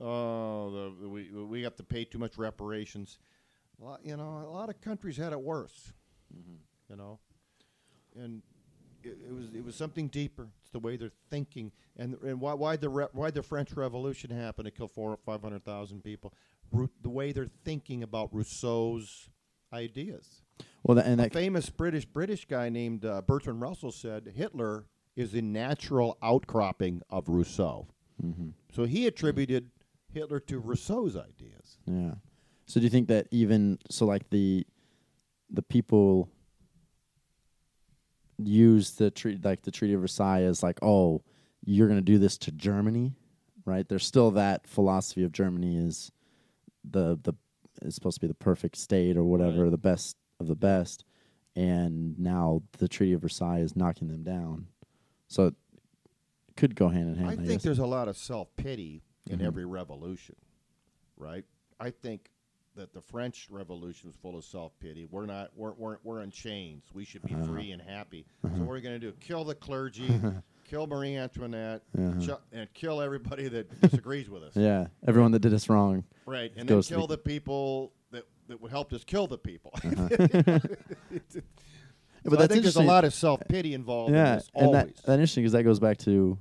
Oh, 0.00 0.70
the, 1.00 1.08
we 1.08 1.30
we 1.30 1.62
have 1.62 1.76
to 1.76 1.82
pay 1.82 2.04
too 2.04 2.18
much 2.18 2.38
reparations. 2.38 3.18
A 3.80 3.84
lot, 3.84 4.00
you 4.02 4.16
know, 4.16 4.44
a 4.46 4.50
lot 4.50 4.68
of 4.68 4.80
countries 4.80 5.16
had 5.16 5.32
it 5.32 5.40
worse. 5.40 5.92
You 6.88 6.96
know, 6.96 7.18
and 8.16 8.42
it, 9.02 9.18
it 9.28 9.32
was 9.34 9.44
it 9.54 9.64
was 9.64 9.74
something 9.76 10.08
deeper. 10.08 10.48
It's 10.62 10.70
the 10.70 10.78
way 10.78 10.96
they're 10.96 11.12
thinking, 11.28 11.72
and 11.96 12.16
and 12.22 12.40
why 12.40 12.54
why 12.54 12.76
the 12.76 12.88
re, 12.88 13.06
why 13.12 13.30
the 13.30 13.42
French 13.42 13.72
Revolution 13.72 14.30
happened 14.30 14.66
to 14.66 14.70
kill 14.70 14.88
four 14.88 15.10
or 15.10 15.18
five 15.18 15.42
hundred 15.42 15.64
thousand 15.64 16.02
people. 16.02 16.32
Ru- 16.72 16.90
the 17.02 17.10
way 17.10 17.32
they're 17.32 17.50
thinking 17.64 18.02
about 18.02 18.30
Rousseau's 18.32 19.28
ideas. 19.72 20.42
Well, 20.82 20.96
that, 20.96 21.06
and 21.06 21.20
A 21.20 21.24
that 21.24 21.32
famous 21.32 21.70
British 21.70 22.04
British 22.04 22.46
guy 22.46 22.68
named 22.68 23.04
uh, 23.04 23.22
Bertrand 23.22 23.60
Russell 23.60 23.92
said 23.92 24.32
Hitler 24.34 24.86
is 25.16 25.32
the 25.32 25.42
natural 25.42 26.16
outcropping 26.22 27.02
of 27.10 27.28
Rousseau. 27.28 27.88
Mm-hmm. 28.22 28.50
So 28.72 28.84
he 28.84 29.06
attributed 29.06 29.70
Hitler 30.12 30.40
to 30.40 30.58
Rousseau's 30.58 31.16
ideas. 31.16 31.78
yeah. 31.86 32.14
So 32.66 32.78
do 32.78 32.84
you 32.84 32.90
think 32.90 33.08
that 33.08 33.26
even 33.32 33.78
so 33.90 34.06
like 34.06 34.30
the 34.30 34.64
the 35.50 35.62
people 35.62 36.28
use 38.38 38.92
the 38.92 39.10
treat 39.10 39.44
like 39.44 39.62
the 39.62 39.70
Treaty 39.70 39.94
of 39.94 40.00
Versailles 40.00 40.42
as 40.42 40.62
like, 40.62 40.78
oh, 40.82 41.22
you're 41.64 41.88
going 41.88 41.98
to 41.98 42.04
do 42.04 42.18
this 42.18 42.38
to 42.38 42.52
Germany, 42.52 43.12
right? 43.64 43.88
There's 43.88 44.06
still 44.06 44.30
that 44.32 44.66
philosophy 44.66 45.24
of 45.24 45.32
Germany 45.32 45.76
is 45.76 46.12
the 46.88 47.18
the 47.22 47.34
is 47.82 47.94
supposed 47.94 48.16
to 48.16 48.20
be 48.20 48.26
the 48.28 48.34
perfect 48.34 48.76
state 48.76 49.16
or 49.16 49.24
whatever, 49.24 49.64
Right. 49.64 49.70
the 49.70 49.78
best 49.78 50.16
of 50.38 50.46
the 50.46 50.54
best, 50.56 51.04
and 51.56 52.18
now 52.18 52.62
the 52.78 52.88
Treaty 52.88 53.12
of 53.12 53.20
Versailles 53.22 53.60
is 53.60 53.76
knocking 53.76 54.08
them 54.08 54.22
down. 54.22 54.66
So 55.28 55.46
it 55.48 55.54
could 56.56 56.74
go 56.74 56.88
hand 56.88 57.08
in 57.08 57.14
hand. 57.16 57.28
I 57.28 57.32
I, 57.32 57.36
think 57.36 57.48
guess. 57.48 57.62
there's 57.62 57.78
a 57.78 57.86
lot 57.86 58.08
of 58.08 58.16
self 58.16 58.54
pity 58.56 59.02
in 59.28 59.38
Mhm. 59.40 59.44
every 59.44 59.64
revolution, 59.64 60.36
right? 61.16 61.44
I 61.78 61.90
think 61.90 62.30
that 62.76 62.92
the 62.92 63.00
French 63.00 63.48
Revolution 63.50 64.08
was 64.08 64.16
full 64.16 64.36
of 64.36 64.44
self 64.44 64.78
pity. 64.78 65.04
We're 65.04 65.26
not. 65.26 65.50
We're, 65.56 65.72
we're 65.72 65.98
we're 66.04 66.22
in 66.22 66.30
chains. 66.30 66.84
We 66.94 67.04
should 67.04 67.22
be 67.22 67.34
Uh-huh. 67.34 67.46
free 67.46 67.72
and 67.72 67.82
happy. 67.82 68.26
So 68.42 68.48
what 68.48 68.70
are 68.70 68.74
we 68.74 68.80
going 68.80 68.98
to 69.00 69.10
do? 69.10 69.12
Kill 69.20 69.44
the 69.44 69.54
clergy, 69.54 70.06
kill 70.70 70.86
Marie 70.86 71.16
Antoinette, 71.16 71.82
Uh-huh. 71.98 72.20
chu- 72.20 72.36
and 72.52 72.72
kill 72.72 73.00
everybody 73.02 73.48
that 73.48 73.80
disagrees 73.82 74.30
with 74.30 74.42
us. 74.44 74.56
yeah, 74.56 74.86
everyone 75.06 75.32
that 75.32 75.40
did 75.40 75.52
us 75.52 75.68
wrong. 75.68 76.04
Right, 76.26 76.52
and 76.56 76.68
then 76.68 76.80
kill 76.82 77.06
the- 77.06 77.16
the 77.16 77.18
people 77.22 77.92
that 78.12 78.24
that 78.48 78.60
would 78.62 78.70
help 78.70 78.92
us 78.92 79.02
kill 79.04 79.26
the 79.26 79.38
people. 79.38 79.72
Uh-huh. 79.84 80.58
So 82.22 82.28
but 82.28 82.38
I 82.38 82.42
that's 82.42 82.52
think 82.52 82.62
there's 82.64 82.76
a 82.76 82.82
lot 82.82 83.06
of 83.06 83.14
self 83.14 83.40
pity 83.48 83.72
involved 83.72 84.10
in 84.10 84.16
yeah, 84.16 84.34
this. 84.36 84.50
and 84.54 84.66
Always. 84.66 84.82
that, 84.96 85.06
that 85.06 85.12
interesting 85.14 85.42
because 85.42 85.52
that 85.52 85.62
goes 85.62 85.80
back 85.80 85.96
to 85.98 86.36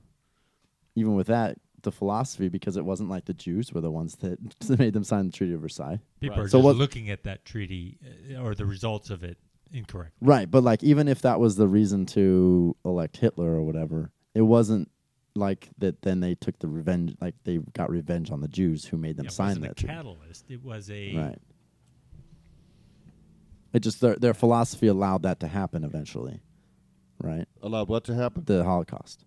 even 0.95 1.15
with 1.15 1.27
that 1.27 1.57
the 1.83 1.91
philosophy 1.93 2.49
because 2.49 2.75
it 2.75 2.83
wasn't 2.83 3.09
like 3.09 3.23
the 3.23 3.33
Jews 3.33 3.71
were 3.71 3.79
the 3.79 3.89
ones 3.89 4.17
that 4.17 4.39
made 4.79 4.91
them 4.91 5.05
sign 5.05 5.27
the 5.27 5.31
Treaty 5.31 5.53
of 5.53 5.61
Versailles. 5.61 6.01
People 6.19 6.35
Right. 6.35 6.45
are 6.47 6.49
So 6.49 6.61
just 6.61 6.75
looking 6.77 7.09
at 7.09 7.23
that 7.23 7.45
treaty 7.45 7.97
uh, 8.35 8.41
or 8.41 8.55
the 8.55 8.65
results 8.65 9.09
of 9.09 9.23
it 9.23 9.37
incorrect. 9.71 10.11
Right, 10.19 10.51
but 10.51 10.63
like 10.63 10.83
even 10.83 11.07
if 11.07 11.21
that 11.21 11.39
was 11.39 11.55
the 11.55 11.69
reason 11.69 12.05
to 12.07 12.75
elect 12.83 13.15
Hitler 13.15 13.51
or 13.53 13.61
whatever, 13.61 14.11
it 14.35 14.41
wasn't 14.41 14.89
like 15.35 15.69
that. 15.77 16.01
Then 16.01 16.19
they 16.19 16.35
took 16.35 16.59
the 16.59 16.67
revenge, 16.67 17.15
like 17.21 17.35
they 17.43 17.57
got 17.73 17.89
revenge 17.89 18.31
on 18.31 18.41
the 18.41 18.47
Jews 18.47 18.85
who 18.85 18.97
made 18.97 19.17
them 19.17 19.25
it 19.27 19.31
sign 19.31 19.47
wasn't 19.47 19.63
that 19.65 19.71
a 19.71 19.75
treaty. 19.75 19.93
catalyst. 19.93 20.45
It 20.49 20.63
was 20.63 20.89
a 20.91 21.15
Right. 21.15 21.37
It 23.71 23.79
just 23.81 24.01
their 24.01 24.15
their 24.15 24.33
philosophy 24.33 24.87
allowed 24.87 25.23
that 25.23 25.39
to 25.41 25.47
happen 25.47 25.83
eventually, 25.83 26.41
right? 27.21 27.45
allowed 27.61 27.87
what 27.87 28.03
to 28.05 28.15
happen? 28.15 28.43
The 28.45 28.63
Holocaust. 28.63 29.25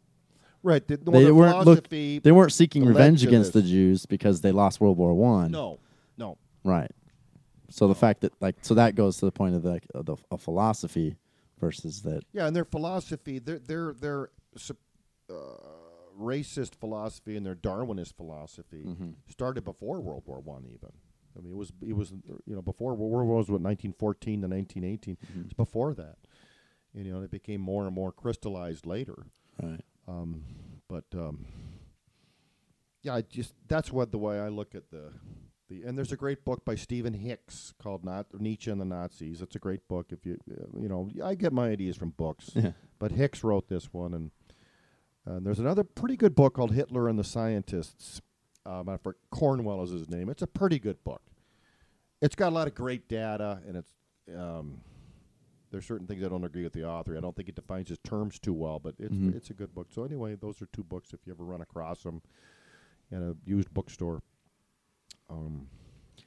Right. 0.65 0.87
The, 0.87 0.97
They 0.97 1.25
the 1.25 1.35
weren't 1.35 1.57
look- 1.59 1.65
philosophy. 1.89 2.19
They 2.21 2.33
weren't 2.33 2.53
seeking 2.53 2.83
led 2.85 2.89
revenge 2.91 3.23
to 3.23 3.29
against 3.29 3.53
this. 3.53 3.63
the 3.65 3.69
Jews 3.69 4.07
because 4.07 4.41
they 4.41 4.53
lost 4.53 4.81
World 4.81 4.97
War 4.97 5.15
One. 5.15 5.51
no, 5.53 5.79
no. 6.17 6.39
Right. 6.65 6.91
So 7.71 7.89
the 7.89 7.95
fact 7.95 8.21
that 8.23 8.33
like 8.41 8.57
so 8.63 8.75
that 8.75 8.95
goes 8.97 9.17
to 9.19 9.25
the 9.27 9.33
point 9.33 9.55
of 9.55 9.63
the, 9.63 9.71
like, 9.71 9.87
of 9.95 10.07
the 10.07 10.17
a 10.31 10.39
philosophy 10.39 11.17
versus 11.61 12.03
that. 12.03 12.23
Yeah, 12.33 12.47
and 12.47 12.55
their 12.57 12.65
philosophy, 12.65 13.39
their 13.39 13.59
their 13.61 13.93
their 13.95 14.31
sup- 14.57 14.77
uh, 15.31 15.35
racist 16.21 16.75
philosophy 16.77 17.37
and 17.37 17.45
their 17.47 17.55
Darwinist 17.55 18.15
philosophy 18.17 18.87
started 19.29 19.65
before 19.65 20.01
World 20.01 20.23
War 20.27 20.41
One. 20.41 20.65
Even 20.67 20.91
I 21.37 21.41
mean, 21.41 21.53
it 21.53 21.57
was 21.57 21.73
it 21.87 21.95
was 21.97 22.13
you 22.47 22.55
know 22.55 22.63
before 22.63 22.95
World 22.95 23.11
War 23.11 23.25
One 23.25 23.37
was 23.39 23.49
what 23.49 23.61
1914 23.61 24.43
to 24.43 24.49
1918. 24.49 25.17
It's 25.45 25.55
before 25.55 25.95
that. 25.95 26.17
And, 26.95 27.07
you 27.07 27.13
know, 27.15 27.23
it 27.23 27.31
became 27.31 27.63
more 27.63 27.87
and 27.87 27.95
more 27.95 28.13
crystallized 28.13 28.85
later. 28.85 29.25
Right. 29.63 29.81
Um, 30.07 30.43
but 30.89 31.05
um, 31.15 31.47
yeah, 33.03 33.15
I 33.15 33.23
just 33.23 33.55
that's 33.69 33.91
what 33.93 34.13
the 34.13 34.19
way 34.19 34.39
I 34.39 34.49
look 34.49 34.75
at 34.75 34.91
the 34.91 35.13
the 35.69 35.83
and 35.85 35.97
there's 35.97 36.13
a 36.13 36.17
great 36.17 36.45
book 36.45 36.65
by 36.65 36.75
Stephen 36.75 37.15
Hicks 37.15 37.73
called 37.83 38.05
Not 38.05 38.27
Nietzsche 38.39 38.71
and 38.71 38.81
the 38.81 38.85
Nazis. 38.85 39.41
It's 39.41 39.57
a 39.57 39.61
great 39.61 39.89
book. 39.89 40.09
If 40.11 40.27
you 40.27 40.37
uh, 40.51 40.79
you 40.79 40.89
know, 40.89 41.09
I 41.25 41.35
get 41.35 41.53
my 41.53 41.69
ideas 41.71 41.97
from 41.97 42.11
books, 42.11 42.51
Yeah. 42.55 42.73
but 42.99 43.13
Hicks 43.13 43.43
wrote 43.43 43.69
this 43.69 43.93
one, 43.93 44.13
and 44.13 44.31
and 45.27 45.45
there's 45.47 45.59
another 45.59 45.85
pretty 45.85 46.17
good 46.17 46.35
book 46.35 46.55
called 46.55 46.73
Hitler 46.73 47.09
and 47.09 47.19
the 47.19 47.25
Scientists. 47.25 48.21
Um, 48.67 48.89
I 48.89 48.97
forget 48.97 49.21
Cornwell 49.31 49.83
is 49.83 49.91
his 49.91 50.09
name. 50.09 50.29
It's 50.29 50.43
a 50.43 50.47
pretty 50.47 50.79
good 50.79 51.03
book. 51.05 51.23
It's 52.21 52.35
got 52.37 52.51
a 52.51 52.55
lot 52.55 52.69
of 52.69 52.75
great 52.75 53.09
data, 53.09 53.61
and 53.67 53.77
it's 53.77 53.93
um, 54.37 54.81
there's 55.71 55.85
certain 55.87 56.07
things 56.07 56.23
I 56.25 56.29
don't 56.29 56.45
agree 56.45 56.63
with 56.63 56.73
the 56.73 56.85
author. 56.85 57.17
I 57.17 57.21
don't 57.21 57.35
think 57.35 57.49
it 57.49 57.57
defines 57.57 57.89
his 57.89 57.99
terms 58.05 58.39
too 58.39 58.53
well, 58.53 58.79
but 58.79 58.95
it's 58.99 59.15
Mhm. 59.15 59.35
it's 59.35 59.51
a 59.51 59.55
good 59.55 59.75
book. 59.75 59.89
So 59.91 60.05
anyway, 60.05 60.37
those 60.37 60.63
are 60.63 60.67
two 60.67 60.85
books 60.85 61.13
if 61.13 61.27
you 61.27 61.33
ever 61.33 61.45
run 61.45 61.61
across 61.61 62.03
them 62.05 62.23
in 63.11 63.23
a 63.23 63.35
used 63.45 63.73
bookstore. 63.75 64.23
Um, 65.29 65.69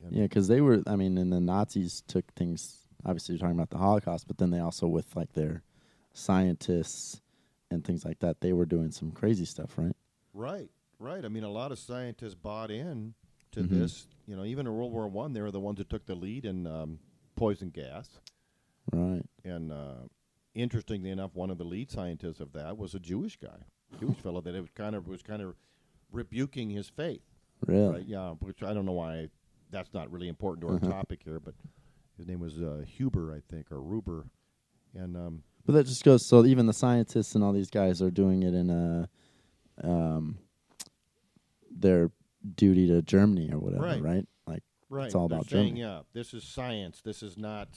Yeah, 0.09 0.23
because 0.23 0.47
they 0.49 0.59
were. 0.61 0.83
I 0.87 0.97
mean, 0.97 1.17
and 1.17 1.31
the 1.31 1.39
Nazis 1.39 2.01
took 2.05 2.33
things. 2.33 2.85
Obviously, 3.05 3.33
you're 3.35 3.39
talking 3.39 3.55
about 3.57 3.69
the 3.69 3.77
Holocaust, 3.77 4.27
but 4.27 4.37
then 4.37 4.49
they 4.51 4.59
also 4.59 4.87
with 4.87 5.15
like 5.15 5.31
their 5.33 5.63
scientists 6.13 7.21
and 7.71 7.83
things 7.83 8.05
like 8.05 8.19
that, 8.19 8.41
they 8.41 8.53
were 8.53 8.65
doing 8.65 8.91
some 8.91 9.11
crazy 9.11 9.45
stuff, 9.45 9.77
right? 9.77 9.95
Right, 10.33 10.69
right. 10.99 11.23
I 11.25 11.27
mean, 11.29 11.43
a 11.43 11.49
lot 11.51 11.71
of 11.71 11.79
scientists 11.79 12.35
bought 12.35 12.71
in 12.71 13.13
to 13.51 13.61
Mhm. 13.61 13.69
this. 13.69 14.07
You 14.27 14.35
know, 14.35 14.43
even 14.43 14.67
in 14.67 14.73
World 14.73 14.91
War 14.91 15.07
One, 15.07 15.33
they 15.33 15.41
were 15.41 15.51
the 15.51 15.59
ones 15.59 15.77
that 15.77 15.89
took 15.89 16.05
the 16.05 16.15
lead 16.15 16.45
in 16.45 16.67
um, 16.67 16.99
poison 17.35 17.69
gas. 17.69 18.19
Right. 18.91 19.23
And 19.43 19.71
uh, 19.71 20.07
interestingly 20.53 21.09
enough, 21.09 21.35
one 21.35 21.49
of 21.49 21.57
the 21.57 21.63
lead 21.63 21.89
scientists 21.91 22.39
of 22.39 22.53
that 22.53 22.77
was 22.77 22.93
a 22.95 22.99
Jewish 22.99 23.37
guy, 23.37 23.63
Jewish 23.99 24.17
fellow 24.17 24.41
that 24.41 24.55
it 24.55 24.61
was 24.61 24.71
kind 24.71 24.95
of 24.95 25.07
was 25.07 25.21
kind 25.23 25.41
of 25.41 25.55
rebuking 26.11 26.69
his 26.69 26.89
faith. 26.89 27.23
Really? 27.65 27.87
Right? 27.93 28.05
Yeah, 28.05 28.31
which 28.39 28.61
I 28.63 28.73
don't 28.73 28.85
know 28.85 28.91
why 28.93 29.29
that's 29.71 29.93
not 29.93 30.11
really 30.11 30.27
important 30.27 30.61
to 30.61 30.67
our 30.67 30.75
Uh-huh. 30.75 30.87
topic 30.91 31.23
here, 31.23 31.39
but 31.39 31.55
his 32.17 32.27
name 32.27 32.39
was 32.39 32.61
uh, 32.61 32.83
Huber, 32.85 33.33
I 33.33 33.39
think, 33.41 33.71
or 33.71 33.81
Ruber, 33.81 34.27
and 34.93 35.15
um, 35.17 35.43
But 35.65 35.73
that 35.73 35.85
just 35.87 36.03
goes 36.03 36.25
so 36.25 36.45
even 36.45 36.65
the 36.67 36.73
scientists 36.73 37.35
and 37.35 37.43
all 37.43 37.53
these 37.53 37.69
guys 37.69 38.01
are 38.01 38.11
doing 38.11 38.43
it 38.43 38.53
in 38.53 38.69
a 38.69 39.09
um 39.83 40.37
their 41.71 42.11
duty 42.55 42.87
to 42.87 43.01
Germany 43.01 43.51
or 43.51 43.59
whatever, 43.59 43.83
Right. 43.83 44.01
right? 44.01 44.27
Like 44.47 44.63
right, 44.89 45.05
it's 45.07 45.15
all 45.15 45.27
they're 45.27 45.39
about 45.39 45.49
saying, 45.49 45.75
Germany. 45.75 45.81
yeah, 45.81 46.01
this 46.13 46.33
is 46.33 46.43
science. 46.43 47.01
This 47.01 47.23
is 47.23 47.37
not. 47.37 47.69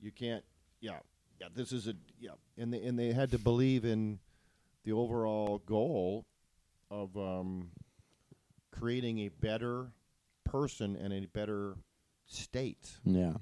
You 0.00 0.10
can't. 0.10 0.44
Yeah, 0.80 0.98
yeah. 1.40 1.48
This 1.54 1.72
is 1.72 1.88
a 1.88 1.94
yeah, 2.18 2.32
and 2.58 2.72
they 2.72 2.82
and 2.82 2.98
they 2.98 3.12
had 3.12 3.30
to 3.30 3.38
believe 3.38 3.84
in 3.84 4.18
the 4.84 4.92
overall 4.92 5.62
goal 5.64 6.26
of 6.90 7.16
um, 7.16 7.70
creating 8.70 9.20
a 9.20 9.28
better 9.28 9.92
person 10.44 10.96
and 10.96 11.12
a 11.12 11.26
better 11.26 11.76
state 12.26 12.90
yeah. 13.04 13.32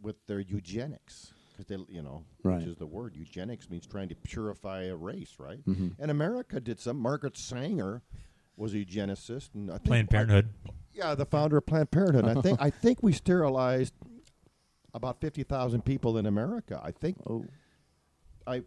with 0.00 0.16
their 0.26 0.40
eugenics 0.40 1.32
because 1.56 1.66
they 1.66 1.94
you 1.94 2.02
know 2.02 2.24
Right. 2.42 2.58
which 2.58 2.66
is 2.66 2.76
the 2.76 2.86
word 2.86 3.14
eugenics 3.16 3.70
means 3.70 3.86
trying 3.86 4.08
to 4.08 4.14
purify 4.14 4.84
a 4.84 4.96
race 4.96 5.36
right 5.38 5.64
Mhm. 5.64 5.94
and 5.98 6.10
america 6.10 6.60
did 6.60 6.78
some 6.80 6.98
margaret 6.98 7.36
sanger 7.36 8.02
was 8.56 8.74
a 8.74 8.78
eugenicist 8.78 9.54
and 9.54 9.70
I 9.70 9.74
think 9.74 9.86
Planned 9.86 10.08
I- 10.10 10.12
Parenthood. 10.12 10.48
yeah 10.92 11.14
the 11.14 11.26
founder 11.26 11.56
of 11.58 11.66
planned 11.66 11.90
parenthood 11.90 12.24
i 12.26 12.40
think 12.40 12.58
i 12.60 12.70
think 12.70 13.02
we 13.02 13.12
sterilized 13.12 13.94
about 14.94 15.20
50,000 15.20 15.84
people 15.84 16.18
in 16.18 16.26
america 16.26 16.80
i 16.82 16.90
think 16.90 17.16
Oh. 17.28 17.44
i 18.46 18.62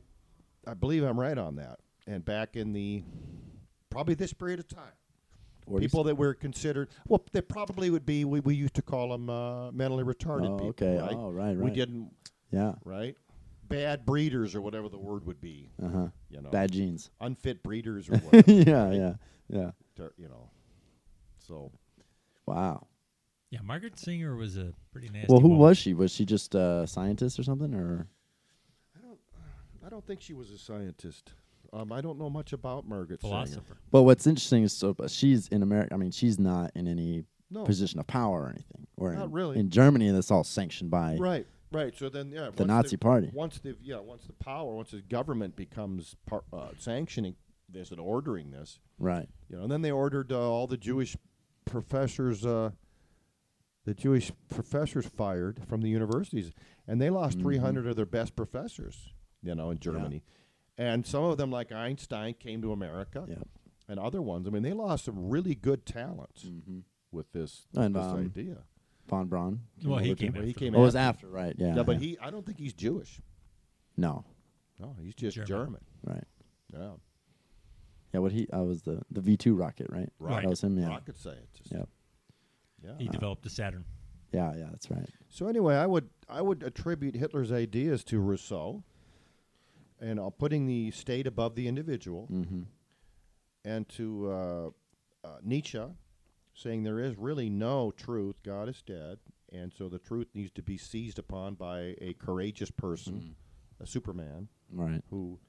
i 0.68 0.74
believe 0.74 1.04
i'm 1.04 1.20
right 1.20 1.38
on 1.38 1.56
that 1.58 1.80
and 2.08 2.24
back 2.26 2.56
in 2.56 2.74
the 2.74 3.04
probably 3.90 4.14
this 4.16 4.34
period 4.34 4.60
of 4.60 4.68
time 4.68 4.94
people 5.78 6.04
that 6.04 6.16
were 6.16 6.34
considered 6.34 6.90
well 7.08 7.24
they 7.32 7.42
probably 7.42 7.90
would 7.92 8.06
be 8.06 8.26
we, 8.26 8.40
we 8.40 8.56
used 8.56 8.74
to 8.74 8.82
call 8.82 9.10
them 9.10 9.30
uh, 9.30 9.72
mentally 9.72 10.04
retarded 10.04 10.48
Oh, 10.50 10.56
people 10.58 10.68
okay. 10.70 10.98
right 10.98 11.14
Oh, 11.16 11.30
right, 11.32 11.56
we 11.56 11.70
didn't 11.72 12.12
Yeah. 12.52 12.74
right 12.86 13.16
bad 13.68 14.04
breeders 14.06 14.56
or 14.56 14.62
whatever 14.62 14.90
the 14.90 14.98
word 14.98 15.26
would 15.28 15.40
be 15.40 15.70
Uh-huh. 15.84 16.08
you 16.32 16.42
know 16.42 16.50
Bad 16.50 16.72
genes. 16.72 17.12
unfit 17.22 17.62
breeders 17.64 18.10
or 18.10 18.18
whatever 18.18 18.52
yeah, 18.52 18.84
right? 18.86 18.94
yeah. 18.96 19.14
Yeah. 19.48 19.72
To- 19.98 20.12
you 20.18 20.28
know 20.28 20.50
so 21.48 21.72
Wow. 22.46 22.88
Yeah, 23.52 23.60
Margaret 23.64 23.98
Singer 24.00 24.36
was 24.36 24.58
a 24.58 24.74
pretty 24.92 25.10
nasty. 25.10 25.28
Well, 25.30 25.40
who 25.40 25.50
woman. 25.50 25.60
was 25.60 25.78
she? 25.78 25.94
Was 25.96 26.12
she 26.12 26.24
just 26.26 26.54
a 26.56 26.86
scientist 26.88 27.40
or 27.40 27.44
something 27.44 27.74
or 27.76 28.08
i 28.98 29.02
don't 29.02 29.20
I 29.86 29.90
don't 29.90 30.06
think 30.06 30.22
she 30.22 30.34
was 30.34 30.50
a 30.52 30.58
scientist 30.58 31.32
um, 31.72 31.92
i 31.92 32.02
don't 32.02 32.18
know 32.18 32.30
much 32.32 32.54
about 32.54 32.88
margaret 32.88 33.22
Sanger. 33.22 33.34
philosopher? 33.36 33.78
But 33.92 34.04
what's 34.04 34.26
interesting 34.26 34.64
is 34.64 34.74
so 34.74 34.94
but 34.96 35.12
she's 35.12 35.48
in 35.50 35.62
America. 35.62 35.94
I 35.94 35.98
mean, 35.98 36.12
she's 36.12 36.40
not 36.40 36.72
in 36.76 36.88
any 36.88 37.26
no 37.52 37.64
position 37.66 38.00
of 38.00 38.08
power 38.08 38.44
or 38.44 38.50
anything. 38.50 38.88
Or 38.98 39.14
Not 39.14 39.26
in, 39.26 39.32
really. 39.32 39.60
in 39.60 39.70
Germany, 39.70 40.10
that's 40.12 40.30
all 40.32 40.44
sanctioned 40.44 40.90
by 40.92 41.16
right 41.18 41.46
right 41.72 41.96
so 41.98 42.10
then 42.10 42.32
yeah 42.32 42.50
the 42.56 42.66
Nazi 42.66 42.98
Party. 42.98 43.30
once 43.34 43.60
the 43.60 43.76
yeah 43.82 44.00
once 44.00 44.26
the 44.26 44.34
power 44.34 44.76
once 44.76 44.92
the 44.92 45.02
government 45.02 45.56
becomes 45.56 46.16
par, 46.26 46.44
uh, 46.52 46.70
sanctioning 46.78 47.36
this 47.70 47.92
and 47.92 48.00
ordering 48.00 48.52
this 48.52 48.80
Right. 49.02 49.30
You 49.48 49.56
know, 49.56 49.64
and 49.64 49.72
then 49.72 49.82
they 49.82 49.92
ordered 49.92 50.32
uh, 50.34 50.38
all 50.38 50.68
the 50.68 50.76
Jewish 50.76 51.16
professors, 51.64 52.46
uh, 52.46 52.72
the 53.86 53.94
Jewish 53.94 54.32
professors 54.50 55.06
fired 55.06 55.62
from 55.68 55.80
the 55.82 55.90
universities, 55.90 56.52
and 56.88 57.00
they 57.02 57.10
lost 57.10 57.38
Mhm. 57.38 57.44
300 57.44 57.88
of 57.88 57.96
their 57.96 58.06
best 58.06 58.36
professors. 58.36 59.14
You 59.42 59.56
know, 59.56 59.70
in 59.72 59.80
Germany, 59.80 60.22
and 60.78 61.06
some 61.06 61.24
of 61.24 61.38
them, 61.38 61.50
like 61.50 61.72
Einstein, 61.72 62.34
came 62.34 62.62
to 62.62 62.74
America, 62.74 63.26
Yeah. 63.30 63.44
and 63.88 63.98
other 64.02 64.22
ones. 64.22 64.48
I 64.48 64.50
mean, 64.50 64.64
they 64.64 64.74
lost 64.74 65.06
some 65.06 65.30
really 65.30 65.56
good 65.56 65.86
talents 65.86 66.44
Mm-hmm. 66.44 66.80
with 67.14 67.32
this, 67.32 67.68
And, 67.74 67.96
this 67.96 68.04
um, 68.04 68.18
idea. 68.20 68.66
Von 69.10 69.28
Braun. 69.28 69.62
Well, 69.84 70.00
he 70.00 70.16
came 70.16 70.34
well, 70.34 70.44
he 70.44 70.50
after. 70.50 70.60
came 70.60 70.76
Oh, 70.76 70.80
it 70.80 70.82
was 70.84 70.96
after. 70.96 71.28
after, 71.28 71.36
right? 71.36 71.56
Yeah. 71.58 71.76
Yeah, 71.76 71.84
but 71.84 71.94
yeah. 72.02 72.08
he, 72.08 72.18
I 72.22 72.30
don't 72.30 72.46
think 72.46 72.58
he's 72.60 72.74
Jewish. 72.74 73.20
no, 73.98 74.24
No, 74.80 74.96
he's 75.02 75.16
just 75.16 75.36
German. 75.36 75.48
German. 75.48 75.82
right. 76.06 76.24
Yeah, 76.74 76.90
Yeah, 78.14 78.20
what 78.22 78.32
he? 78.32 78.48
I 78.54 78.62
was 78.62 78.84
the 78.84 79.02
the 79.12 79.22
V 79.22 79.36
two 79.38 79.56
rocket, 79.56 79.88
right? 79.90 80.10
Right. 80.20 80.44
That 80.44 80.50
was 80.50 80.64
him. 80.64 80.78
Yeah. 80.78 80.88
rocket 80.90 81.18
scientist. 81.18 81.72
Yep. 81.72 81.90
Yeah. 82.84 82.92
He 82.98 83.08
developed 83.08 83.44
the 83.44 83.50
Saturn. 83.50 83.84
Yeah, 84.32 84.54
yeah, 84.56 84.68
that's 84.70 84.90
right. 84.92 85.10
So 85.30 85.48
anyway, 85.48 85.76
I 85.76 85.86
would 85.88 86.10
I 86.30 86.42
would 86.42 86.62
attribute 86.64 87.16
Hitler's 87.16 87.52
ideas 87.52 88.04
to 88.06 88.20
Rousseau, 88.20 88.84
and 90.00 90.20
uh, 90.20 90.30
putting 90.30 90.68
the 90.68 90.92
state 90.92 91.26
above 91.28 91.56
the 91.56 91.68
individual, 91.68 92.28
Mm-hmm. 92.32 92.62
and 93.66 93.90
to 93.90 94.32
uh, 94.32 94.68
uh, 95.28 95.38
Nietzsche, 95.44 95.82
saying 96.60 96.84
there 96.84 97.00
is 97.00 97.18
really 97.18 97.50
no 97.50 97.92
truth. 97.92 98.44
God 98.44 98.70
is 98.70 98.82
dead, 98.82 99.20
and 99.52 99.74
so 99.74 99.88
the 99.90 100.00
truth 100.00 100.28
needs 100.34 100.52
to 100.52 100.62
be 100.62 100.78
seized 100.78 101.18
upon 101.20 101.56
by 101.56 101.96
a 102.02 102.14
courageous 102.20 102.72
person, 102.72 103.36
a 103.80 103.88
Superman, 103.88 104.48
Right. 104.72 105.02
who 105.10 105.40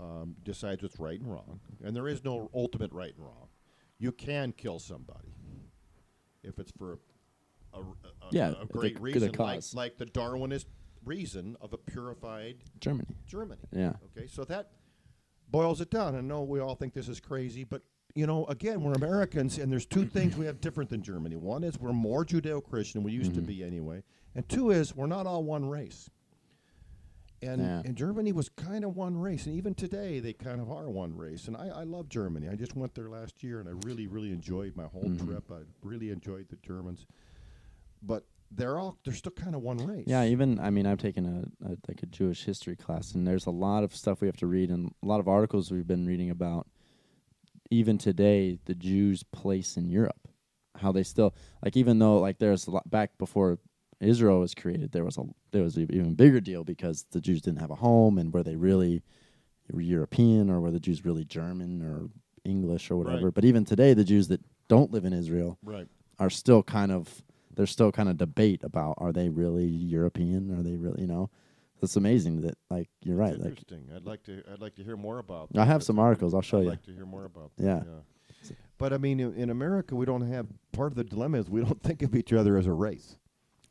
um, 0.00 0.36
decides 0.44 0.82
what's 0.82 0.98
right 1.00 1.18
and 1.20 1.30
wrong. 1.30 1.60
And 1.84 1.94
there 1.96 2.08
is 2.08 2.24
no 2.24 2.50
ultimate 2.54 2.92
right 2.92 3.14
and 3.14 3.24
wrong. 3.24 3.48
You 3.98 4.12
can 4.12 4.52
kill 4.52 4.78
somebody 4.78 5.34
if 6.42 6.58
it's 6.58 6.70
for 6.78 6.98
a, 7.74 7.78
a, 7.80 7.82
Yeah, 8.30 8.54
a 8.60 8.66
great 8.66 8.98
reason, 9.00 9.32
like, 9.38 9.62
like 9.74 9.98
the 9.98 10.06
Darwinist 10.06 10.66
reason 11.04 11.56
of 11.60 11.72
a 11.72 11.78
purified 11.78 12.56
Germany. 12.80 13.16
Germany. 13.26 13.62
Yeah. 13.72 13.94
Okay, 14.16 14.26
so 14.28 14.44
that 14.44 14.70
boils 15.50 15.80
it 15.80 15.90
down. 15.90 16.14
I 16.14 16.20
know 16.20 16.42
we 16.42 16.60
all 16.60 16.74
think 16.74 16.94
this 16.94 17.08
is 17.08 17.18
crazy, 17.18 17.64
but 17.64 17.82
you 18.14 18.26
know, 18.26 18.46
again, 18.46 18.82
we're 18.82 18.94
Americans, 18.94 19.58
and 19.58 19.70
there's 19.70 19.86
two 19.86 20.04
things 20.04 20.36
we 20.36 20.46
have 20.46 20.60
different 20.60 20.90
than 20.90 21.02
Germany. 21.02 21.36
One 21.36 21.64
is 21.64 21.78
we're 21.78 21.92
more 21.92 22.24
Judeo-Christian, 22.24 23.02
we 23.02 23.12
used 23.12 23.34
to 23.34 23.42
Mhm. 23.42 23.46
be 23.46 23.62
anyway, 23.64 24.02
and 24.34 24.48
two 24.48 24.70
is 24.70 24.94
we're 24.96 25.06
not 25.06 25.26
all 25.26 25.44
one 25.44 25.68
race. 25.68 26.10
And 27.40 27.60
Yeah. 27.60 27.82
and 27.84 27.96
Germany 27.96 28.32
was 28.32 28.48
kind 28.48 28.84
of 28.84 28.96
one 28.96 29.16
race, 29.16 29.46
and 29.46 29.54
even 29.54 29.72
today 29.74 30.18
they 30.18 30.32
kind 30.32 30.60
of 30.60 30.72
are 30.72 30.90
one 30.90 31.16
race. 31.16 31.46
And 31.46 31.56
I, 31.56 31.68
I 31.68 31.82
love 31.84 32.08
Germany. 32.08 32.48
I 32.48 32.56
just 32.56 32.74
went 32.74 32.94
there 32.96 33.08
last 33.08 33.44
year, 33.44 33.60
and 33.60 33.68
I 33.68 33.72
really 33.86 34.08
really 34.08 34.32
enjoyed 34.32 34.74
my 34.74 34.84
whole 34.86 35.04
Mhm. 35.04 35.24
trip. 35.24 35.50
I 35.52 35.60
really 35.84 36.10
enjoyed 36.10 36.48
the 36.48 36.56
Germans, 36.56 37.06
but 38.02 38.24
they're 38.50 38.76
all 38.80 38.98
they're 39.04 39.14
still 39.14 39.30
kind 39.30 39.54
of 39.54 39.62
one 39.62 39.76
race. 39.78 40.08
Yeah, 40.08 40.24
even 40.24 40.58
I 40.58 40.70
mean, 40.70 40.84
I've 40.84 40.98
taken 40.98 41.26
a, 41.26 41.64
a 41.64 41.76
like 41.86 42.02
a 42.02 42.06
Jewish 42.06 42.44
history 42.44 42.74
class, 42.74 43.14
and 43.14 43.24
there's 43.24 43.46
a 43.46 43.52
lot 43.52 43.84
of 43.84 43.94
stuff 43.94 44.20
we 44.20 44.26
have 44.26 44.38
to 44.38 44.48
read, 44.48 44.70
and 44.72 44.92
a 45.00 45.06
lot 45.06 45.20
of 45.20 45.28
articles 45.28 45.70
we've 45.70 45.86
been 45.86 46.06
reading 46.06 46.30
about. 46.30 46.66
Even 47.70 47.98
today, 47.98 48.58
the 48.64 48.74
Jews' 48.74 49.22
place 49.22 49.76
in 49.76 49.88
Europe, 49.90 50.28
how 50.76 50.92
they 50.92 51.02
still 51.02 51.34
like, 51.62 51.76
even 51.76 51.98
though 51.98 52.18
like 52.18 52.38
there's 52.38 52.66
a 52.66 52.70
lot 52.70 52.88
back 52.90 53.18
before 53.18 53.58
Israel 54.00 54.40
was 54.40 54.54
created, 54.54 54.92
there 54.92 55.04
was 55.04 55.18
a 55.18 55.24
there 55.50 55.62
was 55.62 55.76
an 55.76 55.88
even 55.90 56.14
bigger 56.14 56.40
deal 56.40 56.64
because 56.64 57.04
the 57.10 57.20
Jews 57.20 57.42
didn't 57.42 57.60
have 57.60 57.70
a 57.70 57.76
home, 57.76 58.18
and 58.18 58.32
were 58.32 58.42
they 58.42 58.56
really 58.56 59.02
European 59.76 60.50
or 60.50 60.60
were 60.60 60.70
the 60.70 60.80
Jews 60.80 61.04
really 61.04 61.24
German 61.24 61.82
or 61.82 62.08
English 62.44 62.90
or 62.90 62.96
whatever? 62.96 63.26
Right. 63.26 63.34
But 63.34 63.44
even 63.44 63.64
today, 63.64 63.94
the 63.94 64.04
Jews 64.04 64.28
that 64.28 64.40
don't 64.68 64.92
live 64.92 65.04
in 65.04 65.12
Israel 65.12 65.58
right. 65.62 65.88
are 66.18 66.30
still 66.30 66.62
kind 66.62 66.92
of 66.92 67.22
there's 67.54 67.70
still 67.70 67.90
kind 67.90 68.08
of 68.08 68.16
debate 68.16 68.62
about 68.62 68.94
are 68.98 69.12
they 69.12 69.28
really 69.28 69.66
European? 69.66 70.58
Are 70.58 70.62
they 70.62 70.76
really 70.76 71.02
you 71.02 71.06
know? 71.06 71.30
It's 71.82 71.96
amazing 71.96 72.40
that 72.42 72.56
like 72.70 72.88
you're 73.02 73.16
right. 73.16 73.32
It's 73.34 73.38
Like 73.42 73.50
interesting. 73.50 73.88
I'd 73.94 74.04
like 74.04 74.22
to. 74.24 74.42
I'd 74.52 74.60
like 74.60 74.74
to 74.76 74.84
hear 74.84 74.96
more 74.96 75.18
about. 75.18 75.48
I 75.56 75.64
have 75.64 75.80
that. 75.80 75.86
some 75.86 75.98
articles. 75.98 76.34
I'll 76.34 76.42
show 76.42 76.58
I'd 76.58 76.64
you. 76.64 76.70
like 76.70 76.82
to 76.84 76.92
hear 76.92 77.06
more 77.06 77.24
about. 77.24 77.52
That. 77.56 77.84
Yeah. 77.86 78.50
But 78.78 78.92
I 78.92 78.98
mean, 78.98 79.18
in, 79.20 79.34
in 79.34 79.50
America, 79.50 79.94
we 79.96 80.06
don't 80.06 80.22
have. 80.30 80.46
Part 80.72 80.92
of 80.92 80.96
the 80.96 81.04
dilemma 81.04 81.38
is 81.38 81.50
we 81.50 81.60
don't 81.62 81.82
think 81.88 82.02
of 82.02 82.14
each 82.14 82.32
other 82.32 82.56
as 82.56 82.66
a 82.66 82.72
race. 82.72 83.16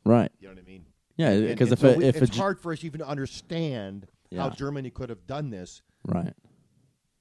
right. 0.04 0.30
You 0.40 0.48
know 0.48 0.54
what 0.54 0.62
I 0.62 0.66
mean? 0.66 0.84
Yeah, 1.16 1.40
because 1.40 1.72
if 1.72 1.80
so 1.80 1.88
a, 1.88 2.00
if 2.00 2.22
it's 2.22 2.36
hard 2.36 2.60
for 2.60 2.72
us 2.72 2.84
even 2.84 3.00
to 3.00 3.06
understand 3.08 4.06
how 4.34 4.50
Germany 4.50 4.90
could 4.90 5.08
have 5.10 5.26
done 5.26 5.50
this, 5.50 5.82
right, 6.06 6.32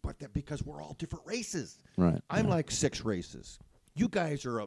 but 0.03 0.19
that 0.19 0.33
because 0.33 0.61
we're 0.63 0.81
all 0.83 0.93
different 0.99 1.25
races. 1.25 1.79
right, 1.97 2.21
I'm 2.29 2.45
yeah. 2.45 2.51
like 2.51 2.69
six 2.69 3.03
races. 3.03 3.57
You 3.95 4.07
guys 4.07 4.45
are 4.45 4.59
a. 4.59 4.63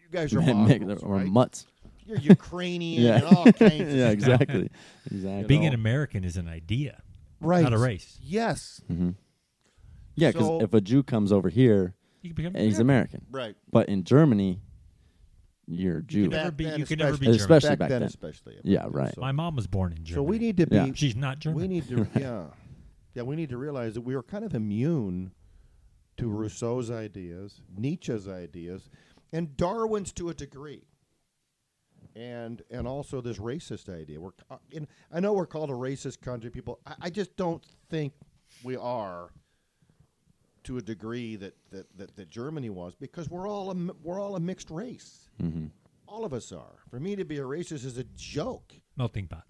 You 0.00 0.08
guys 0.10 0.32
are 0.34 0.40
mongrels, 0.54 1.02
or 1.02 1.16
right? 1.16 1.26
mutts. 1.26 1.66
You're 2.06 2.18
Ukrainian 2.18 3.02
Yeah, 3.02 3.14
and 3.16 3.24
all 3.24 3.44
kinds. 3.44 3.60
of 3.62 3.70
yeah, 3.92 4.04
stuff. 4.08 4.12
exactly, 4.12 4.70
exactly. 5.10 5.44
Being 5.44 5.66
an 5.66 5.74
American 5.74 6.24
is 6.24 6.36
an 6.36 6.48
idea, 6.48 7.02
Right. 7.40 7.62
not 7.62 7.72
a 7.72 7.78
race. 7.78 8.18
Yes. 8.22 8.80
hmm 8.88 9.10
Yeah, 10.16 10.30
because 10.32 10.46
So- 10.46 10.60
if 10.60 10.74
a 10.74 10.80
Jew 10.80 11.02
comes 11.02 11.32
over 11.32 11.48
here, 11.48 11.94
You 12.22 12.30
can 12.30 12.34
become 12.36 12.56
eh, 12.56 12.64
he's 12.64 12.78
American. 12.78 13.26
Right. 13.30 13.56
But 13.70 13.88
in 13.88 14.04
Germany, 14.04 14.60
you're 15.66 16.02
Jew. 16.02 16.24
can 16.28 16.30
never 16.30 16.50
be- 16.50 16.64
you 16.76 16.84
can 16.86 16.98
never 16.98 17.16
be 17.16 17.26
especially- 17.26 17.38
German. 17.38 17.40
Especially 17.40 17.68
back, 17.70 17.78
back 17.78 17.88
then, 17.88 18.00
then. 18.00 18.08
especially. 18.08 18.54
Yeah, 18.64 18.86
right. 18.90 19.14
So, 19.14 19.20
My 19.20 19.32
mom 19.32 19.56
was 19.56 19.66
born 19.66 19.92
in 19.92 20.04
Germany. 20.04 20.14
so 20.14 20.22
we 20.22 20.38
need 20.38 20.56
to 20.58 20.66
be. 20.66 20.76
Yeah. 20.76 20.92
She's 20.94 21.16
not 21.16 21.38
German. 21.38 21.60
We 21.62 21.68
need 21.68 21.88
to. 21.88 22.06
yeah. 22.18 22.44
Yeah, 23.14 23.22
we 23.22 23.36
need 23.36 23.48
to 23.50 23.56
realize 23.56 23.94
that 23.94 24.00
we 24.02 24.14
are 24.14 24.22
kind 24.22 24.44
of 24.44 24.54
immune 24.54 25.30
to 26.16 26.28
Rousseau's 26.28 26.90
ideas, 26.90 27.60
Nietzsche's 27.76 28.28
ideas, 28.28 28.90
and 29.32 29.56
Darwin's 29.56 30.12
to 30.14 30.28
a 30.28 30.34
degree. 30.34 30.82
And 32.16 32.62
and 32.70 32.86
also 32.86 33.20
this 33.20 33.38
racist 33.38 33.88
idea. 33.88 34.20
We're 34.20 34.30
in, 34.70 34.86
I 35.12 35.18
know 35.20 35.32
we're 35.32 35.46
called 35.46 35.70
a 35.70 35.74
racist 35.74 36.20
country, 36.20 36.48
people. 36.50 36.78
I, 36.86 36.94
I 37.02 37.10
just 37.10 37.36
don't 37.36 37.64
think 37.90 38.12
we 38.62 38.76
are 38.76 39.30
to 40.62 40.78
a 40.78 40.80
degree 40.82 41.36
that, 41.36 41.54
that, 41.72 41.86
that, 41.98 42.16
that 42.16 42.30
Germany 42.30 42.70
was 42.70 42.94
because 42.94 43.28
we're 43.28 43.48
all 43.48 43.70
a, 43.70 43.74
we're 44.02 44.20
all 44.20 44.36
a 44.36 44.40
mixed 44.40 44.70
race. 44.70 45.28
Mm-hmm. 45.42 45.66
All 46.06 46.24
of 46.24 46.32
us 46.32 46.52
are. 46.52 46.76
For 46.88 47.00
me 47.00 47.16
to 47.16 47.24
be 47.24 47.38
a 47.38 47.42
racist 47.42 47.84
is 47.84 47.98
a 47.98 48.04
joke. 48.14 48.72
Melting 48.96 49.26
pot. 49.26 49.44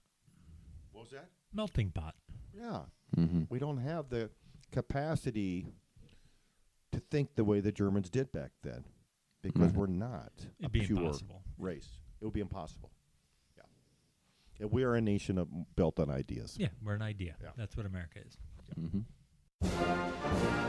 What 0.93 1.03
was 1.03 1.11
that? 1.13 1.29
Melting 1.53 1.91
pot. 1.91 2.15
Yeah. 2.57 2.81
Mm-hmm. 3.17 3.43
We 3.51 3.59
don't 3.59 3.77
have 3.79 4.09
the 4.09 4.31
capacity 4.73 5.67
to 6.93 7.01
think 7.11 7.35
the 7.35 7.45
way 7.45 7.61
the 7.61 7.73
Germans 7.73 8.09
did 8.09 8.33
back 8.33 8.53
then 8.63 8.85
because 9.43 9.73
Mhm. 9.73 9.75
we're 9.77 9.87
not 9.87 10.33
a 10.39 10.47
It'd 10.61 10.73
be 10.73 10.81
pure 10.87 10.99
impossible. 11.01 11.43
race. 11.59 12.01
It 12.25 12.29
would 12.29 12.33
be 12.33 12.41
impossible. 12.41 12.91
Yeah. 13.55 13.65
And 14.61 14.73
we 14.73 14.83
are 14.83 14.95
a 14.95 15.01
nation 15.03 15.37
of, 15.37 15.47
built 15.77 16.01
on 16.01 16.09
ideas. 16.09 16.57
Yeah, 16.59 16.69
we're 16.83 16.95
an 16.95 17.03
idea. 17.03 17.37
Yeah. 17.43 17.51
That's 17.55 17.77
what 17.77 17.85
America 17.85 18.21
is. 18.27 18.39
Mm-hmm. 18.81 20.64